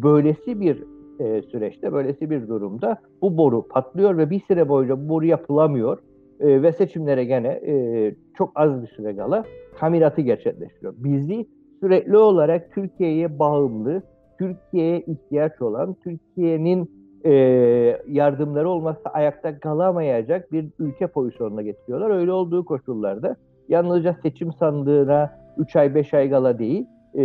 Böylesi 0.03 0.61
bir 0.61 0.85
e, 1.21 1.43
süreçte, 1.43 1.93
böylesi 1.93 2.31
bir 2.31 2.49
durumda 2.49 2.97
bu 3.23 3.37
boru 3.37 3.69
patlıyor 3.69 4.19
ve 4.19 4.31
bir 4.31 4.41
süre 4.41 4.69
boyunca 4.69 5.05
bu 5.05 5.09
boru 5.09 5.27
yapılamıyor 5.27 5.99
e, 6.41 6.63
ve 6.63 6.73
seçimlere 6.73 7.25
gene 7.25 7.49
e, 7.49 8.15
çok 8.35 8.53
az 8.55 8.83
bir 8.83 8.87
süre 8.87 9.17
kala 9.17 9.45
tamiratı 9.79 10.21
gerçekleştiriyor. 10.21 10.95
Bizi 10.99 11.47
sürekli 11.81 12.17
olarak 12.17 12.73
Türkiye'ye 12.75 13.39
bağımlı, 13.39 14.03
Türkiye'ye 14.39 15.01
ihtiyaç 15.01 15.63
olan, 15.63 15.97
Türkiye'nin 16.05 16.91
e, 17.25 17.33
yardımları 18.09 18.69
olmazsa 18.69 19.11
ayakta 19.11 19.59
kalamayacak 19.59 20.53
bir 20.53 20.67
ülke 20.79 21.07
pozisyonuna 21.07 21.63
getiriyorlar. 21.63 22.11
Öyle 22.11 22.33
olduğu 22.33 22.65
koşullarda 22.65 23.37
yalnızca 23.69 24.17
seçim 24.23 24.53
sandığına 24.53 25.31
3 25.59 25.77
ay 25.77 25.95
5 25.95 26.15
ay 26.15 26.31
kala 26.31 26.59
değil, 26.59 26.87
e, 27.19 27.23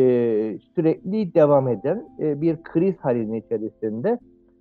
sürekli 0.75 1.33
devam 1.33 1.67
eden 1.67 2.09
e, 2.19 2.41
bir 2.41 2.63
kriz 2.63 2.95
halinin 2.99 3.33
içerisinde 3.33 4.19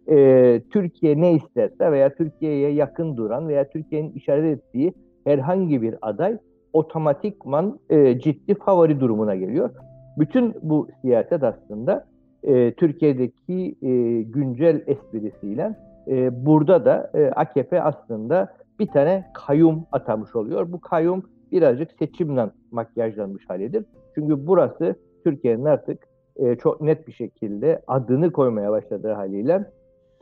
e, 0.09 0.61
Türkiye 0.71 1.21
ne 1.21 1.33
isterse 1.33 1.93
veya 1.93 2.15
Türkiye'ye 2.15 2.71
yakın 2.71 3.17
duran 3.17 3.49
veya 3.49 3.69
Türkiye'nin 3.69 4.13
işaret 4.13 4.59
ettiği 4.59 4.93
herhangi 5.25 5.83
bir 5.83 5.95
aday 6.03 6.39
otomatikman 6.73 7.79
e, 7.91 8.21
ciddi 8.21 8.55
favori 8.55 9.01
durumuna 9.01 9.37
geliyor. 9.37 9.71
Bütün 10.19 10.55
bu 10.63 10.89
siyaset 11.03 11.43
aslında 11.43 12.07
e, 12.43 12.73
Türkiye'deki 12.73 13.75
e, 13.83 14.23
güncel 14.23 14.83
esprisiyle 14.87 15.77
e, 16.09 16.47
burada 16.47 16.85
da 16.85 17.11
e, 17.15 17.27
AKP 17.27 17.83
aslında 17.83 18.55
bir 18.79 18.87
tane 18.87 19.25
kayyum 19.35 19.87
atamış 19.93 20.37
oluyor. 20.37 20.73
Bu 20.73 20.81
kayyum 20.81 21.23
birazcık 21.53 21.91
seçimle 21.99 22.51
makyajlanmış 22.71 23.51
halidir. 23.51 23.85
Çünkü 24.15 24.47
burası 24.47 24.97
Türkiye'nin 25.31 25.65
artık 25.65 25.99
e, 26.37 26.57
çok 26.57 26.81
net 26.81 27.07
bir 27.07 27.13
şekilde 27.13 27.83
adını 27.87 28.33
koymaya 28.33 28.71
başladığı 28.71 29.13
haliyle 29.13 29.65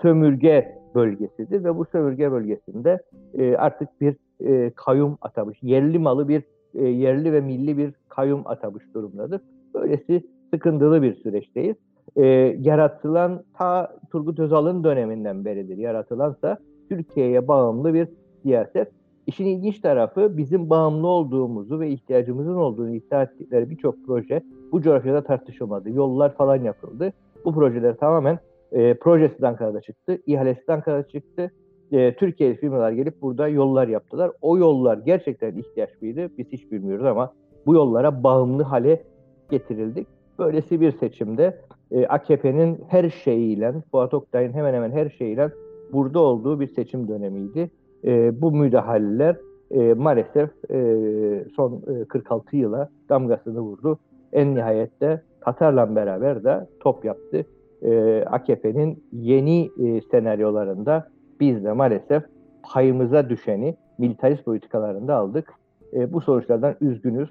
sömürge 0.02 0.78
bölgesidir 0.94 1.64
ve 1.64 1.76
bu 1.76 1.84
sömürge 1.84 2.32
bölgesinde 2.32 3.02
e, 3.34 3.56
artık 3.56 4.00
bir 4.00 4.16
e, 4.40 4.70
kayyum 4.70 5.18
atamış, 5.20 5.58
yerli 5.62 5.98
malı 5.98 6.28
bir 6.28 6.42
e, 6.74 6.84
yerli 6.84 7.32
ve 7.32 7.40
milli 7.40 7.78
bir 7.78 7.94
kayyum 8.08 8.42
atamış 8.44 8.84
durumdadır. 8.94 9.40
Böylesi 9.74 10.22
sıkıntılı 10.54 11.02
bir 11.02 11.14
süreçteyiz. 11.14 11.76
E, 12.16 12.24
yaratılan 12.60 13.42
ta 13.54 13.96
Turgut 14.10 14.38
Özal'ın 14.38 14.84
döneminden 14.84 15.44
beridir. 15.44 15.76
Yaratılansa 15.76 16.58
Türkiye'ye 16.88 17.48
bağımlı 17.48 17.94
bir 17.94 18.08
siyaset. 18.42 18.88
İşin 19.26 19.46
ilginç 19.46 19.80
tarafı 19.80 20.36
bizim 20.36 20.70
bağımlı 20.70 21.06
olduğumuzu 21.06 21.80
ve 21.80 21.90
ihtiyacımızın 21.90 22.56
olduğunu 22.56 22.94
iddia 22.94 23.22
ettikleri 23.22 23.70
birçok 23.70 23.94
proje 24.06 24.42
bu 24.72 24.82
coğrafyada 24.82 25.24
tartışılmadı. 25.24 25.90
Yollar 25.90 26.34
falan 26.34 26.56
yapıldı. 26.56 27.12
Bu 27.44 27.54
projeler 27.54 27.96
tamamen 27.96 28.38
e, 28.72 28.94
projesi 28.94 29.46
Ankara'da 29.46 29.80
çıktı, 29.80 30.18
ihalesi 30.26 30.72
Ankara'da 30.72 31.08
çıktı. 31.08 31.50
E, 31.92 32.16
Türkiye'li 32.16 32.56
firmalar 32.56 32.92
gelip 32.92 33.22
burada 33.22 33.48
yollar 33.48 33.88
yaptılar. 33.88 34.30
O 34.42 34.58
yollar 34.58 34.98
gerçekten 34.98 35.56
ihtiyaç 35.56 35.90
mıydı? 36.02 36.28
Biz 36.38 36.52
hiç 36.52 36.72
bilmiyoruz 36.72 37.04
ama 37.04 37.32
bu 37.66 37.74
yollara 37.74 38.22
bağımlı 38.22 38.62
hale 38.62 39.02
getirildik. 39.50 40.06
Böylesi 40.38 40.80
bir 40.80 40.92
seçimde 40.92 41.60
e, 41.90 42.06
AKP'nin 42.06 42.78
her 42.88 43.10
şeyiyle, 43.10 43.74
Fuat 43.90 44.14
Oktay'ın 44.14 44.52
hemen 44.52 44.74
hemen 44.74 44.90
her 44.90 45.08
şeyiyle 45.08 45.50
burada 45.92 46.20
olduğu 46.20 46.60
bir 46.60 46.66
seçim 46.66 47.08
dönemiydi. 47.08 47.70
E, 48.04 48.40
bu 48.40 48.52
müdahaleler 48.52 49.36
e, 49.70 49.94
maalesef 49.94 50.50
e, 50.70 51.44
son 51.56 51.82
e, 52.00 52.04
46 52.04 52.56
yıla 52.56 52.88
damgasını 53.08 53.60
vurdu. 53.60 53.98
En 54.32 54.54
nihayette 54.54 55.22
Katar'la 55.40 55.96
beraber 55.96 56.44
de 56.44 56.66
top 56.80 57.04
yaptı 57.04 57.44
e, 57.82 58.22
AKP'nin 58.26 59.04
yeni 59.12 59.70
e, 59.78 60.00
senaryolarında 60.00 61.08
biz 61.40 61.64
de 61.64 61.72
maalesef 61.72 62.22
payımıza 62.62 63.30
düşeni 63.30 63.76
militarist 63.98 64.44
politikalarında 64.44 65.14
aldık. 65.14 65.52
E, 65.92 66.12
bu 66.12 66.20
sonuçlardan 66.20 66.74
üzgünüz. 66.80 67.30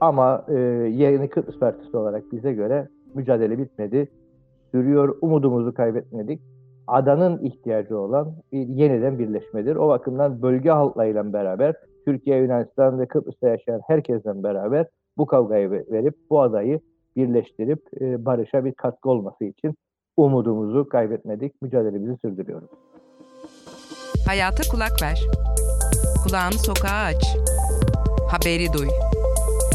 Ama 0.00 0.44
e, 0.48 0.54
yeni 0.92 1.28
Kıbrıs 1.28 1.58
Partisi 1.58 1.96
olarak 1.96 2.32
bize 2.32 2.52
göre 2.52 2.88
mücadele 3.14 3.58
bitmedi. 3.58 4.08
Sürüyor, 4.70 5.18
umudumuzu 5.20 5.74
kaybetmedik. 5.74 6.40
Adanın 6.90 7.44
ihtiyacı 7.44 7.98
olan 7.98 8.34
bir 8.52 8.68
yeniden 8.68 9.18
birleşmedir. 9.18 9.76
O 9.76 9.88
bakımdan 9.88 10.42
bölge 10.42 10.70
halklarıyla 10.70 11.32
beraber 11.32 11.74
Türkiye, 12.04 12.38
Yunanistan 12.38 13.00
ve 13.00 13.06
Kıbrıs'ta 13.06 13.48
yaşayan 13.48 13.80
herkesten 13.86 14.42
beraber 14.42 14.86
bu 15.18 15.26
kavgayı 15.26 15.70
verip 15.70 16.14
bu 16.30 16.40
adayı 16.40 16.80
birleştirip 17.16 17.82
e, 18.00 18.24
barışa 18.24 18.64
bir 18.64 18.72
katkı 18.72 19.10
olması 19.10 19.44
için 19.44 19.74
umudumuzu 20.16 20.88
kaybetmedik, 20.88 21.62
mücadelemizi 21.62 22.16
sürdürüyoruz. 22.24 22.70
Hayata 24.26 24.62
kulak 24.70 25.02
ver. 25.02 25.26
Kulağını 26.24 26.58
sokağa 26.58 27.04
aç. 27.04 27.36
Haberi 28.30 28.72
duy. 28.72 28.88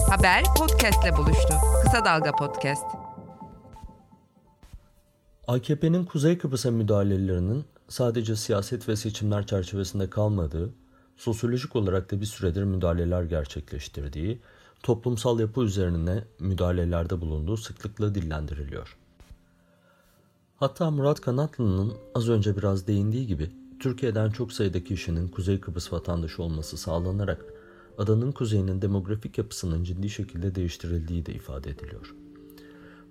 Haber 0.09 0.43
podcastle 0.59 1.17
buluştu. 1.17 1.53
Kısa 1.83 2.05
Dalga 2.05 2.31
Podcast. 2.31 3.04
AKP'nin 5.47 6.05
Kuzey 6.05 6.37
Kıbrıs'a 6.37 6.71
müdahalelerinin 6.71 7.65
sadece 7.87 8.35
siyaset 8.35 8.89
ve 8.89 8.95
seçimler 8.95 9.47
çerçevesinde 9.47 10.09
kalmadığı, 10.09 10.69
sosyolojik 11.17 11.75
olarak 11.75 12.11
da 12.11 12.21
bir 12.21 12.25
süredir 12.25 12.63
müdahaleler 12.63 13.23
gerçekleştirdiği 13.23 14.39
toplumsal 14.83 15.39
yapı 15.39 15.61
üzerine 15.61 16.23
müdahalelerde 16.39 17.21
bulunduğu 17.21 17.57
sıklıkla 17.57 18.15
dillendiriliyor. 18.15 18.97
Hatta 20.57 20.91
Murat 20.91 21.21
Kanatlı'nın 21.21 21.93
az 22.15 22.29
önce 22.29 22.57
biraz 22.57 22.87
değindiği 22.87 23.27
gibi 23.27 23.51
Türkiye'den 23.79 24.29
çok 24.29 24.53
sayıda 24.53 24.83
kişinin 24.83 25.27
Kuzey 25.27 25.59
Kıbrıs 25.59 25.93
vatandaşı 25.93 26.43
olması 26.43 26.77
sağlanarak 26.77 27.45
adanın 27.97 28.31
kuzeyinin 28.31 28.81
demografik 28.81 29.37
yapısının 29.37 29.83
ciddi 29.83 30.09
şekilde 30.09 30.55
değiştirildiği 30.55 31.25
de 31.25 31.33
ifade 31.33 31.69
ediliyor. 31.69 32.24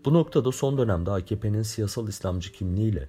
Bu 0.05 0.13
noktada 0.13 0.53
son 0.53 0.79
dönemde 0.79 1.11
AKP'nin 1.11 1.63
siyasal 1.63 2.09
İslamcı 2.09 2.53
kimliğiyle 2.53 3.09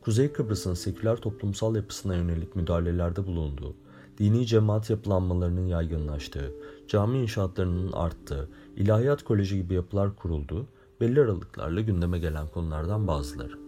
Kuzey 0.00 0.32
Kıbrıs'ın 0.32 0.74
seküler 0.74 1.16
toplumsal 1.16 1.76
yapısına 1.76 2.14
yönelik 2.14 2.56
müdahalelerde 2.56 3.26
bulunduğu, 3.26 3.74
dini 4.18 4.46
cemaat 4.46 4.90
yapılanmalarının 4.90 5.66
yaygınlaştığı, 5.66 6.52
cami 6.88 7.18
inşaatlarının 7.18 7.92
arttığı, 7.92 8.48
ilahiyat 8.76 9.22
koleji 9.22 9.56
gibi 9.56 9.74
yapılar 9.74 10.16
kuruldu 10.16 10.66
belli 11.00 11.20
aralıklarla 11.20 11.80
gündeme 11.80 12.18
gelen 12.18 12.48
konulardan 12.48 13.06
bazıları. 13.06 13.58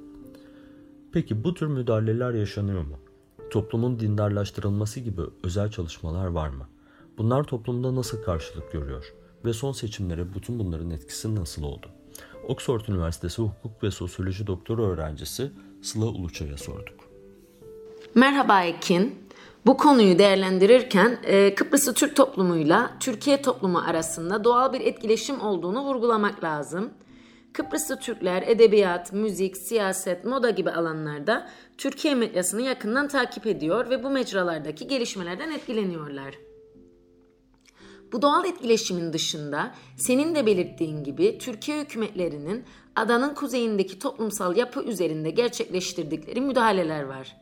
Peki 1.12 1.44
bu 1.44 1.54
tür 1.54 1.66
müdahaleler 1.66 2.34
yaşanıyor 2.34 2.82
mu? 2.82 2.96
Toplumun 3.50 4.00
dindarlaştırılması 4.00 5.00
gibi 5.00 5.22
özel 5.42 5.70
çalışmalar 5.70 6.26
var 6.26 6.48
mı? 6.48 6.68
Bunlar 7.18 7.44
toplumda 7.44 7.94
nasıl 7.94 8.22
karşılık 8.22 8.72
görüyor? 8.72 9.14
Ve 9.44 9.52
son 9.52 9.72
seçimlere 9.72 10.34
bütün 10.34 10.58
bunların 10.58 10.90
etkisi 10.90 11.34
nasıl 11.34 11.62
oldu? 11.62 11.86
Oxford 12.48 12.80
Üniversitesi 12.88 13.42
Hukuk 13.42 13.82
ve 13.82 13.90
Sosyoloji 13.90 14.46
Doktoru 14.46 14.86
öğrencisi 14.86 15.50
Sıla 15.82 16.06
Uluçay'a 16.06 16.56
sorduk. 16.56 17.00
Merhaba 18.14 18.62
Ekin. 18.62 19.28
Bu 19.66 19.76
konuyu 19.76 20.18
değerlendirirken 20.18 21.18
e, 21.22 21.54
Kıbrıs'ı 21.54 21.94
Türk 21.94 22.16
toplumuyla 22.16 22.90
Türkiye 23.00 23.42
toplumu 23.42 23.78
arasında 23.78 24.44
doğal 24.44 24.72
bir 24.72 24.80
etkileşim 24.80 25.40
olduğunu 25.40 25.84
vurgulamak 25.84 26.44
lazım. 26.44 26.90
Kıbrıslı 27.52 28.00
Türkler 28.00 28.42
edebiyat, 28.46 29.12
müzik, 29.12 29.56
siyaset, 29.56 30.24
moda 30.24 30.50
gibi 30.50 30.70
alanlarda 30.70 31.48
Türkiye 31.78 32.14
medyasını 32.14 32.62
yakından 32.62 33.08
takip 33.08 33.46
ediyor 33.46 33.90
ve 33.90 34.04
bu 34.04 34.10
mecralardaki 34.10 34.86
gelişmelerden 34.86 35.50
etkileniyorlar. 35.50 36.47
Bu 38.12 38.22
doğal 38.22 38.44
etkileşimin 38.44 39.12
dışında 39.12 39.74
senin 39.96 40.34
de 40.34 40.46
belirttiğin 40.46 41.04
gibi 41.04 41.38
Türkiye 41.38 41.80
hükümetlerinin 41.80 42.64
adanın 42.96 43.34
kuzeyindeki 43.34 43.98
toplumsal 43.98 44.56
yapı 44.56 44.82
üzerinde 44.82 45.30
gerçekleştirdikleri 45.30 46.40
müdahaleler 46.40 47.02
var. 47.02 47.36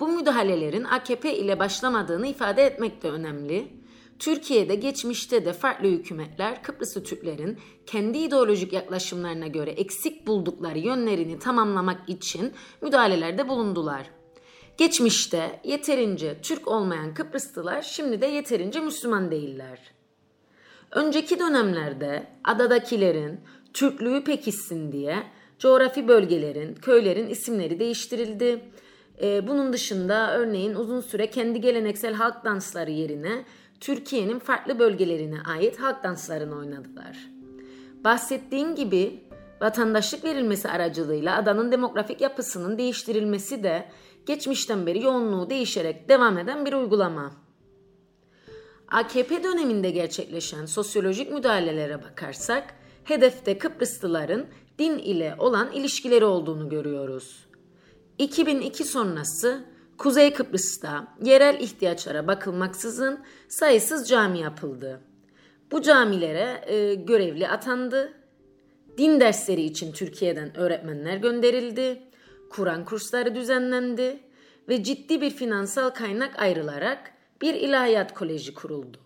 Bu 0.00 0.08
müdahalelerin 0.08 0.84
AKP 0.84 1.36
ile 1.38 1.58
başlamadığını 1.58 2.26
ifade 2.26 2.62
etmek 2.62 3.02
de 3.02 3.10
önemli. 3.10 3.68
Türkiye'de 4.18 4.74
geçmişte 4.74 5.44
de 5.44 5.52
farklı 5.52 5.88
hükümetler 5.88 6.62
Kıbrıslı 6.62 7.02
Türklerin 7.02 7.58
kendi 7.86 8.18
ideolojik 8.18 8.72
yaklaşımlarına 8.72 9.46
göre 9.46 9.70
eksik 9.70 10.26
buldukları 10.26 10.78
yönlerini 10.78 11.38
tamamlamak 11.38 12.08
için 12.08 12.52
müdahalelerde 12.82 13.48
bulundular. 13.48 14.10
Geçmişte 14.78 15.60
yeterince 15.64 16.38
Türk 16.42 16.68
olmayan 16.68 17.14
Kıbrıslılar 17.14 17.82
şimdi 17.82 18.20
de 18.20 18.26
yeterince 18.26 18.80
Müslüman 18.80 19.30
değiller. 19.30 19.93
Önceki 20.94 21.38
dönemlerde 21.38 22.26
adadakilerin 22.44 23.40
Türklüğü 23.72 24.24
pekişsin 24.24 24.92
diye 24.92 25.22
coğrafi 25.58 26.08
bölgelerin, 26.08 26.74
köylerin 26.74 27.28
isimleri 27.28 27.80
değiştirildi. 27.80 28.60
Ee, 29.22 29.48
bunun 29.48 29.72
dışında 29.72 30.38
örneğin 30.38 30.74
uzun 30.74 31.00
süre 31.00 31.30
kendi 31.30 31.60
geleneksel 31.60 32.14
halk 32.14 32.44
dansları 32.44 32.90
yerine 32.90 33.44
Türkiye'nin 33.80 34.38
farklı 34.38 34.78
bölgelerine 34.78 35.38
ait 35.48 35.80
halk 35.80 36.04
danslarını 36.04 36.58
oynadılar. 36.58 37.18
Bahsettiğim 38.04 38.74
gibi 38.74 39.20
vatandaşlık 39.60 40.24
verilmesi 40.24 40.68
aracılığıyla 40.68 41.36
adanın 41.36 41.72
demografik 41.72 42.20
yapısının 42.20 42.78
değiştirilmesi 42.78 43.62
de 43.62 43.88
geçmişten 44.26 44.86
beri 44.86 45.02
yoğunluğu 45.02 45.50
değişerek 45.50 46.08
devam 46.08 46.38
eden 46.38 46.66
bir 46.66 46.72
uygulama. 46.72 47.43
AKP 48.88 49.44
döneminde 49.44 49.90
gerçekleşen 49.90 50.66
sosyolojik 50.66 51.32
müdahalelere 51.32 52.02
bakarsak 52.02 52.74
hedefte 53.04 53.58
Kıbrıslıların 53.58 54.46
din 54.78 54.98
ile 54.98 55.34
olan 55.38 55.72
ilişkileri 55.72 56.24
olduğunu 56.24 56.68
görüyoruz. 56.68 57.46
2002 58.18 58.84
sonrası 58.84 59.64
Kuzey 59.98 60.32
Kıbrıs'ta 60.32 61.14
yerel 61.22 61.60
ihtiyaçlara 61.60 62.26
bakılmaksızın 62.26 63.20
sayısız 63.48 64.08
cami 64.08 64.40
yapıldı. 64.40 65.00
Bu 65.72 65.82
camilere 65.82 66.64
e, 66.66 66.94
görevli 66.94 67.48
atandı. 67.48 68.12
Din 68.98 69.20
dersleri 69.20 69.62
için 69.62 69.92
Türkiye'den 69.92 70.56
öğretmenler 70.56 71.16
gönderildi. 71.16 72.02
Kur'an 72.50 72.84
kursları 72.84 73.34
düzenlendi 73.34 74.20
ve 74.68 74.82
ciddi 74.82 75.20
bir 75.20 75.30
finansal 75.30 75.90
kaynak 75.90 76.38
ayrılarak 76.38 77.13
bir 77.44 77.54
ilahiyat 77.54 78.14
koleji 78.14 78.54
kuruldu. 78.54 78.98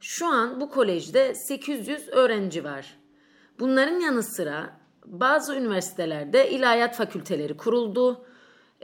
Şu 0.00 0.26
an 0.26 0.60
bu 0.60 0.70
kolejde 0.70 1.34
800 1.34 2.08
öğrenci 2.08 2.64
var. 2.64 2.98
Bunların 3.58 4.00
yanı 4.00 4.22
sıra 4.22 4.76
bazı 5.04 5.56
üniversitelerde 5.56 6.50
ilahiyat 6.50 6.96
fakülteleri 6.96 7.56
kuruldu 7.56 8.24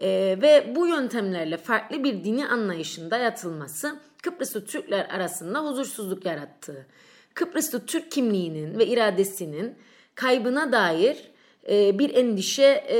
ee, 0.03 0.39
ve 0.43 0.73
bu 0.77 0.87
yöntemlerle 0.87 1.57
farklı 1.57 2.05
bir 2.05 2.25
dini 2.25 2.47
anlayışın 2.47 3.11
dayatılması 3.11 4.01
Kıbrıslı 4.23 4.65
Türkler 4.65 5.05
arasında 5.05 5.65
huzursuzluk 5.65 6.25
yarattı. 6.25 6.87
Kıbrıslı 7.35 7.87
Türk 7.87 8.13
kimliğinin 8.13 8.79
ve 8.79 8.87
iradesinin 8.87 9.79
kaybına 10.15 10.73
dair 10.73 11.31
e, 11.69 11.99
bir 11.99 12.15
endişe 12.15 12.85
e, 12.89 12.99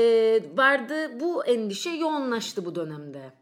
vardı. 0.57 1.19
Bu 1.19 1.45
endişe 1.45 1.89
yoğunlaştı 1.89 2.65
bu 2.65 2.75
dönemde. 2.75 3.38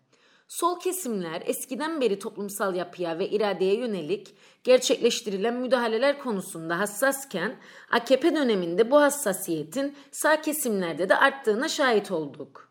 Sol 0.47 0.79
kesimler 0.79 1.43
eskiden 1.45 2.01
beri 2.01 2.19
toplumsal 2.19 2.75
yapıya 2.75 3.19
ve 3.19 3.29
iradeye 3.29 3.75
yönelik 3.75 4.35
gerçekleştirilen 4.63 5.53
müdahaleler 5.53 6.19
konusunda 6.19 6.79
hassasken 6.79 7.55
AKP 7.91 8.35
döneminde 8.35 8.91
bu 8.91 9.01
hassasiyetin 9.01 9.95
sağ 10.11 10.41
kesimlerde 10.41 11.09
de 11.09 11.15
arttığına 11.15 11.67
şahit 11.67 12.11
olduk. 12.11 12.67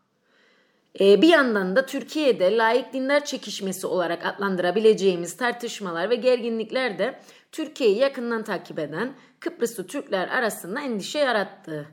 Ee, 0.99 1.21
bir 1.21 1.27
yandan 1.27 1.75
da 1.75 1.85
Türkiye'de 1.85 2.57
layık 2.57 2.93
dindar 2.93 3.25
çekişmesi 3.25 3.87
olarak 3.87 4.25
adlandırabileceğimiz 4.25 5.37
tartışmalar 5.37 6.09
ve 6.09 6.15
gerginlikler 6.15 6.99
de 6.99 7.19
Türkiye'yi 7.51 7.97
yakından 7.97 8.43
takip 8.43 8.79
eden 8.79 9.13
Kıbrıslı 9.39 9.87
Türkler 9.87 10.27
arasında 10.27 10.81
endişe 10.81 11.19
yarattı. 11.19 11.87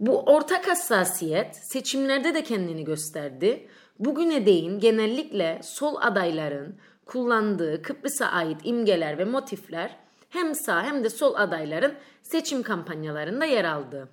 Bu 0.00 0.20
ortak 0.20 0.68
hassasiyet 0.68 1.56
seçimlerde 1.56 2.34
de 2.34 2.42
kendini 2.42 2.84
gösterdi. 2.84 3.68
Bugüne 3.98 4.46
değin 4.46 4.78
genellikle 4.78 5.60
sol 5.62 5.96
adayların 6.00 6.76
kullandığı 7.06 7.82
Kıbrıs'a 7.82 8.26
ait 8.26 8.60
imgeler 8.64 9.18
ve 9.18 9.24
motifler 9.24 9.96
hem 10.28 10.54
sağ 10.54 10.84
hem 10.84 11.04
de 11.04 11.10
sol 11.10 11.34
adayların 11.34 11.94
seçim 12.22 12.62
kampanyalarında 12.62 13.44
yer 13.44 13.64
aldı. 13.64 14.08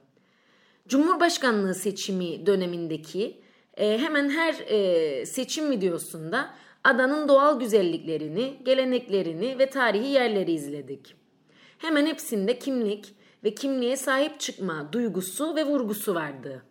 Cumhurbaşkanlığı 0.88 1.76
seçimi 1.76 2.46
dönemindeki 2.46 3.42
e, 3.78 3.98
hemen 3.98 4.30
her 4.30 4.54
e, 4.54 5.26
seçim 5.26 5.72
videosunda 5.72 6.50
adanın 6.84 7.28
doğal 7.28 7.60
güzelliklerini, 7.60 8.60
geleneklerini 8.66 9.60
ve 9.60 9.70
tarihi 9.70 10.08
yerleri 10.08 10.52
izledik. 10.52 11.16
Hemen 11.78 12.06
hepsinde 12.06 12.60
kimlik 12.60 13.16
ve 13.44 13.56
kimliğe 13.56 13.98
sahip 13.98 14.40
çıkma 14.40 14.90
duygusu 14.94 15.56
ve 15.56 15.66
vurgusu 15.66 16.16
vardı. 16.16 16.64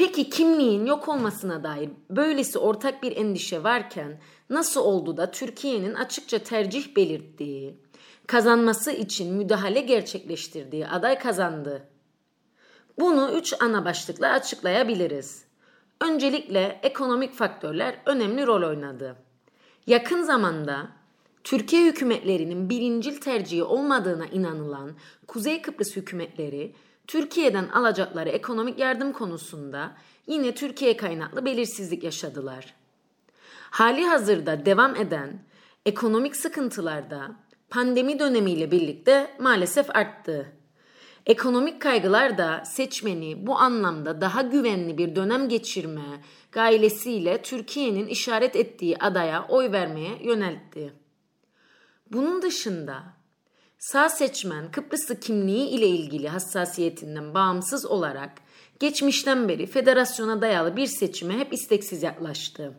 Peki 0.00 0.30
kimliğin 0.30 0.86
yok 0.86 1.08
olmasına 1.08 1.64
dair 1.64 1.90
böylesi 2.10 2.58
ortak 2.58 3.02
bir 3.02 3.16
endişe 3.16 3.62
varken 3.62 4.20
nasıl 4.50 4.80
oldu 4.80 5.16
da 5.16 5.30
Türkiye'nin 5.30 5.94
açıkça 5.94 6.38
tercih 6.38 6.96
belirttiği, 6.96 7.80
kazanması 8.26 8.92
için 8.92 9.34
müdahale 9.34 9.80
gerçekleştirdiği 9.80 10.86
aday 10.86 11.18
kazandı? 11.18 11.88
Bunu 12.98 13.30
üç 13.34 13.54
ana 13.60 13.84
başlıkla 13.84 14.32
açıklayabiliriz. 14.32 15.44
Öncelikle 16.00 16.80
ekonomik 16.82 17.34
faktörler 17.34 17.94
önemli 18.06 18.46
rol 18.46 18.68
oynadı. 18.68 19.16
Yakın 19.86 20.22
zamanda 20.22 20.88
Türkiye 21.44 21.86
hükümetlerinin 21.86 22.70
birincil 22.70 23.20
tercihi 23.20 23.62
olmadığına 23.62 24.26
inanılan 24.26 24.92
Kuzey 25.26 25.62
Kıbrıs 25.62 25.96
hükümetleri 25.96 26.74
Türkiye'den 27.10 27.68
alacakları 27.68 28.28
ekonomik 28.28 28.78
yardım 28.78 29.12
konusunda 29.12 29.92
yine 30.26 30.54
Türkiye 30.54 30.96
kaynaklı 30.96 31.44
belirsizlik 31.44 32.04
yaşadılar. 32.04 32.74
Hali 33.70 34.06
hazırda 34.06 34.66
devam 34.66 34.96
eden 34.96 35.42
ekonomik 35.86 36.36
sıkıntılar 36.36 37.10
da 37.10 37.30
pandemi 37.70 38.18
dönemiyle 38.18 38.70
birlikte 38.70 39.36
maalesef 39.38 39.96
arttı. 39.96 40.52
Ekonomik 41.26 41.82
kaygılar 41.82 42.38
da 42.38 42.62
seçmeni 42.64 43.46
bu 43.46 43.58
anlamda 43.58 44.20
daha 44.20 44.42
güvenli 44.42 44.98
bir 44.98 45.16
dönem 45.16 45.48
geçirme 45.48 46.22
gailesiyle 46.52 47.42
Türkiye'nin 47.42 48.06
işaret 48.06 48.56
ettiği 48.56 48.96
adaya 48.98 49.46
oy 49.48 49.72
vermeye 49.72 50.18
yöneltti. 50.22 50.92
Bunun 52.12 52.42
dışında 52.42 53.19
sağ 53.80 54.08
seçmen 54.08 54.70
Kıbrıslı 54.70 55.20
kimliği 55.20 55.68
ile 55.68 55.86
ilgili 55.86 56.28
hassasiyetinden 56.28 57.34
bağımsız 57.34 57.86
olarak 57.86 58.32
geçmişten 58.80 59.48
beri 59.48 59.66
federasyona 59.66 60.42
dayalı 60.42 60.76
bir 60.76 60.86
seçime 60.86 61.38
hep 61.38 61.52
isteksiz 61.52 62.02
yaklaştı. 62.02 62.72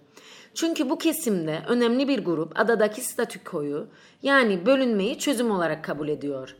Çünkü 0.53 0.89
bu 0.89 0.97
kesimde 0.97 1.61
önemli 1.67 2.07
bir 2.07 2.25
grup 2.25 2.59
adadaki 2.59 3.01
statükoyu 3.01 3.87
yani 4.23 4.65
bölünmeyi 4.65 5.19
çözüm 5.19 5.51
olarak 5.51 5.83
kabul 5.83 6.07
ediyor. 6.07 6.55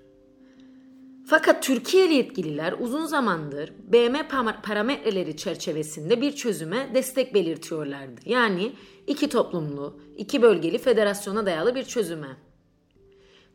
Fakat 1.27 1.63
Türkiye'li 1.63 2.13
yetkililer 2.13 2.75
uzun 2.80 3.06
zamandır 3.06 3.73
BM 3.84 4.27
parametreleri 4.63 5.38
çerçevesinde 5.38 6.21
bir 6.21 6.32
çözüme 6.36 6.91
destek 6.93 7.34
belirtiyorlardı. 7.34 8.21
Yani 8.25 8.71
iki 9.08 9.30
toplumlu, 9.30 9.99
iki 10.17 10.41
bölgeli 10.41 10.77
federasyona 10.77 11.45
dayalı 11.45 11.75
bir 11.75 11.84
çözüme. 11.84 12.38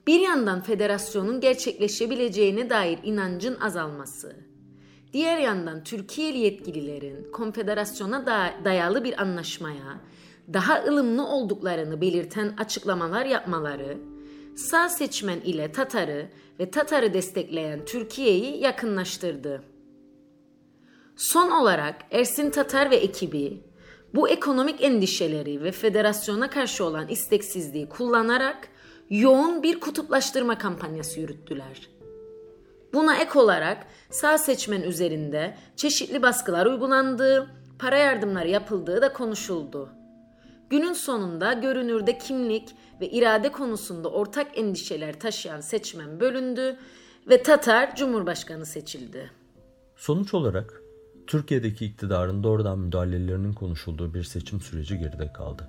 Bir 0.07 0.21
yandan 0.21 0.61
federasyonun 0.61 1.41
gerçekleşebileceğine 1.41 2.71
dair 2.71 2.99
inancın 3.03 3.61
azalması, 3.61 4.37
diğer 5.13 5.39
yandan 5.39 5.85
Türkiye'li 5.85 6.39
yetkililerin 6.39 7.33
konfederasyona 7.33 8.27
dayalı 8.65 9.05
bir 9.05 9.23
anlaşmaya 9.23 10.01
daha 10.53 10.85
ılımlı 10.85 11.27
olduklarını 11.27 12.01
belirten 12.01 12.55
açıklamalar 12.59 13.27
yapmaları, 13.27 13.99
sağ 14.57 14.89
seçmen 14.89 15.41
ile 15.41 15.73
Tatar'ı 15.73 16.29
ve 16.61 16.71
Tatar'ı 16.71 17.15
destekleyen 17.15 17.85
Türkiye'yi 17.85 18.61
yakınlaştırdı. 18.61 19.63
Son 21.17 21.51
olarak 21.51 21.97
Ersin 22.11 22.51
Tatar 22.51 22.91
ve 22.91 22.97
ekibi 22.97 23.61
bu 24.15 24.29
ekonomik 24.29 24.85
endişeleri 24.85 25.63
ve 25.63 25.73
federasyona 25.73 26.51
karşı 26.51 26.85
olan 26.85 27.09
isteksizliği 27.09 27.89
kullanarak 27.89 28.69
yoğun 29.11 29.63
bir 29.63 29.81
kutuplaştırma 29.81 30.59
kampanyası 30.59 31.21
yürüttüler. 31.21 31.89
Buna 32.95 33.17
ek 33.17 33.39
olarak 33.39 33.87
sağ 34.11 34.39
seçmen 34.39 34.83
üzerinde 34.83 35.57
çeşitli 35.77 36.23
baskılar 36.23 36.67
uygulandığı, 36.67 37.47
para 37.79 37.99
yardımları 37.99 38.49
yapıldığı 38.49 39.03
da 39.03 39.13
konuşuldu. 39.13 39.91
Günün 40.71 40.93
sonunda 40.93 41.53
görünürde 41.53 42.19
kimlik 42.19 42.69
ve 43.01 43.11
irade 43.11 43.53
konusunda 43.53 44.11
ortak 44.11 44.59
endişeler 44.59 45.21
taşıyan 45.21 45.61
seçmen 45.61 46.21
bölündü 46.21 46.77
ve 47.29 47.43
Tatar 47.43 47.97
Cumhurbaşkanı 47.97 48.67
seçildi. 48.67 49.31
Sonuç 49.97 50.35
olarak 50.35 50.83
Türkiye'deki 51.27 51.87
iktidarın 51.87 52.43
doğrudan 52.43 52.79
müdahalelerinin 52.79 53.53
konuşulduğu 53.53 54.15
bir 54.15 54.23
seçim 54.25 54.61
süreci 54.61 54.99
geride 54.99 55.33
kaldı. 55.33 55.69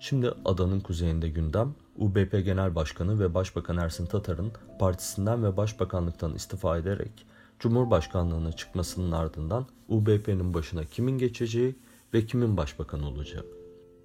Şimdi 0.00 0.30
adanın 0.44 0.80
kuzeyinde 0.80 1.28
gündem, 1.28 1.74
UBP 1.98 2.44
Genel 2.44 2.74
Başkanı 2.74 3.20
ve 3.20 3.34
Başbakan 3.34 3.76
Ersin 3.76 4.06
Tatar'ın 4.06 4.52
partisinden 4.78 5.44
ve 5.44 5.56
başbakanlıktan 5.56 6.34
istifa 6.34 6.78
ederek 6.78 7.26
Cumhurbaşkanlığına 7.58 8.52
çıkmasının 8.52 9.12
ardından 9.12 9.66
UBP'nin 9.88 10.54
başına 10.54 10.84
kimin 10.84 11.18
geçeceği 11.18 11.76
ve 12.14 12.26
kimin 12.26 12.56
başbakan 12.56 13.02
olacağı. 13.02 13.46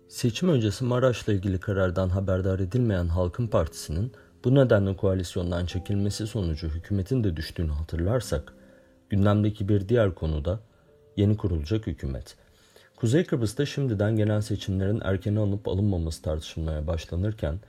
Seçim 0.07 0.49
öncesi 0.49 0.83
Maraş'la 0.83 1.33
ilgili 1.33 1.59
karardan 1.59 2.09
haberdar 2.09 2.59
edilmeyen 2.59 3.07
Halkın 3.07 3.47
Partisi'nin 3.47 4.11
bu 4.43 4.55
nedenle 4.55 4.95
koalisyondan 4.95 5.65
çekilmesi 5.65 6.27
sonucu 6.27 6.67
hükümetin 6.67 7.23
de 7.23 7.35
düştüğünü 7.35 7.71
hatırlarsak, 7.71 8.53
gündemdeki 9.09 9.69
bir 9.69 9.89
diğer 9.89 10.15
konuda 10.15 10.59
yeni 11.17 11.37
kurulacak 11.37 11.87
hükümet. 11.87 12.35
Kuzey 12.95 13.25
Kıbrıs'ta 13.25 13.65
şimdiden 13.65 14.15
genel 14.15 14.41
seçimlerin 14.41 15.01
erken 15.03 15.35
alınıp 15.35 15.67
alınmaması 15.67 16.21
tartışılmaya 16.21 16.87
başlanırken 16.87 17.59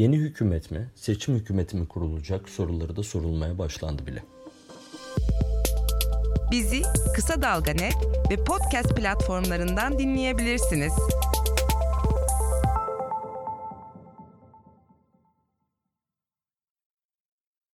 yeni 0.00 0.16
hükümet 0.16 0.70
mi, 0.70 0.88
seçim 0.94 1.34
hükümeti 1.34 1.76
mi 1.76 1.88
kurulacak 1.88 2.48
soruları 2.48 2.96
da 2.96 3.02
sorulmaya 3.02 3.58
başlandı 3.58 4.06
bile. 4.06 4.22
Bizi 6.50 6.82
Kısa 7.14 7.42
Dalga 7.42 7.72
Net 7.72 7.96
ve 8.30 8.44
podcast 8.44 8.96
platformlarından 8.96 9.98
dinleyebilirsiniz. 9.98 10.92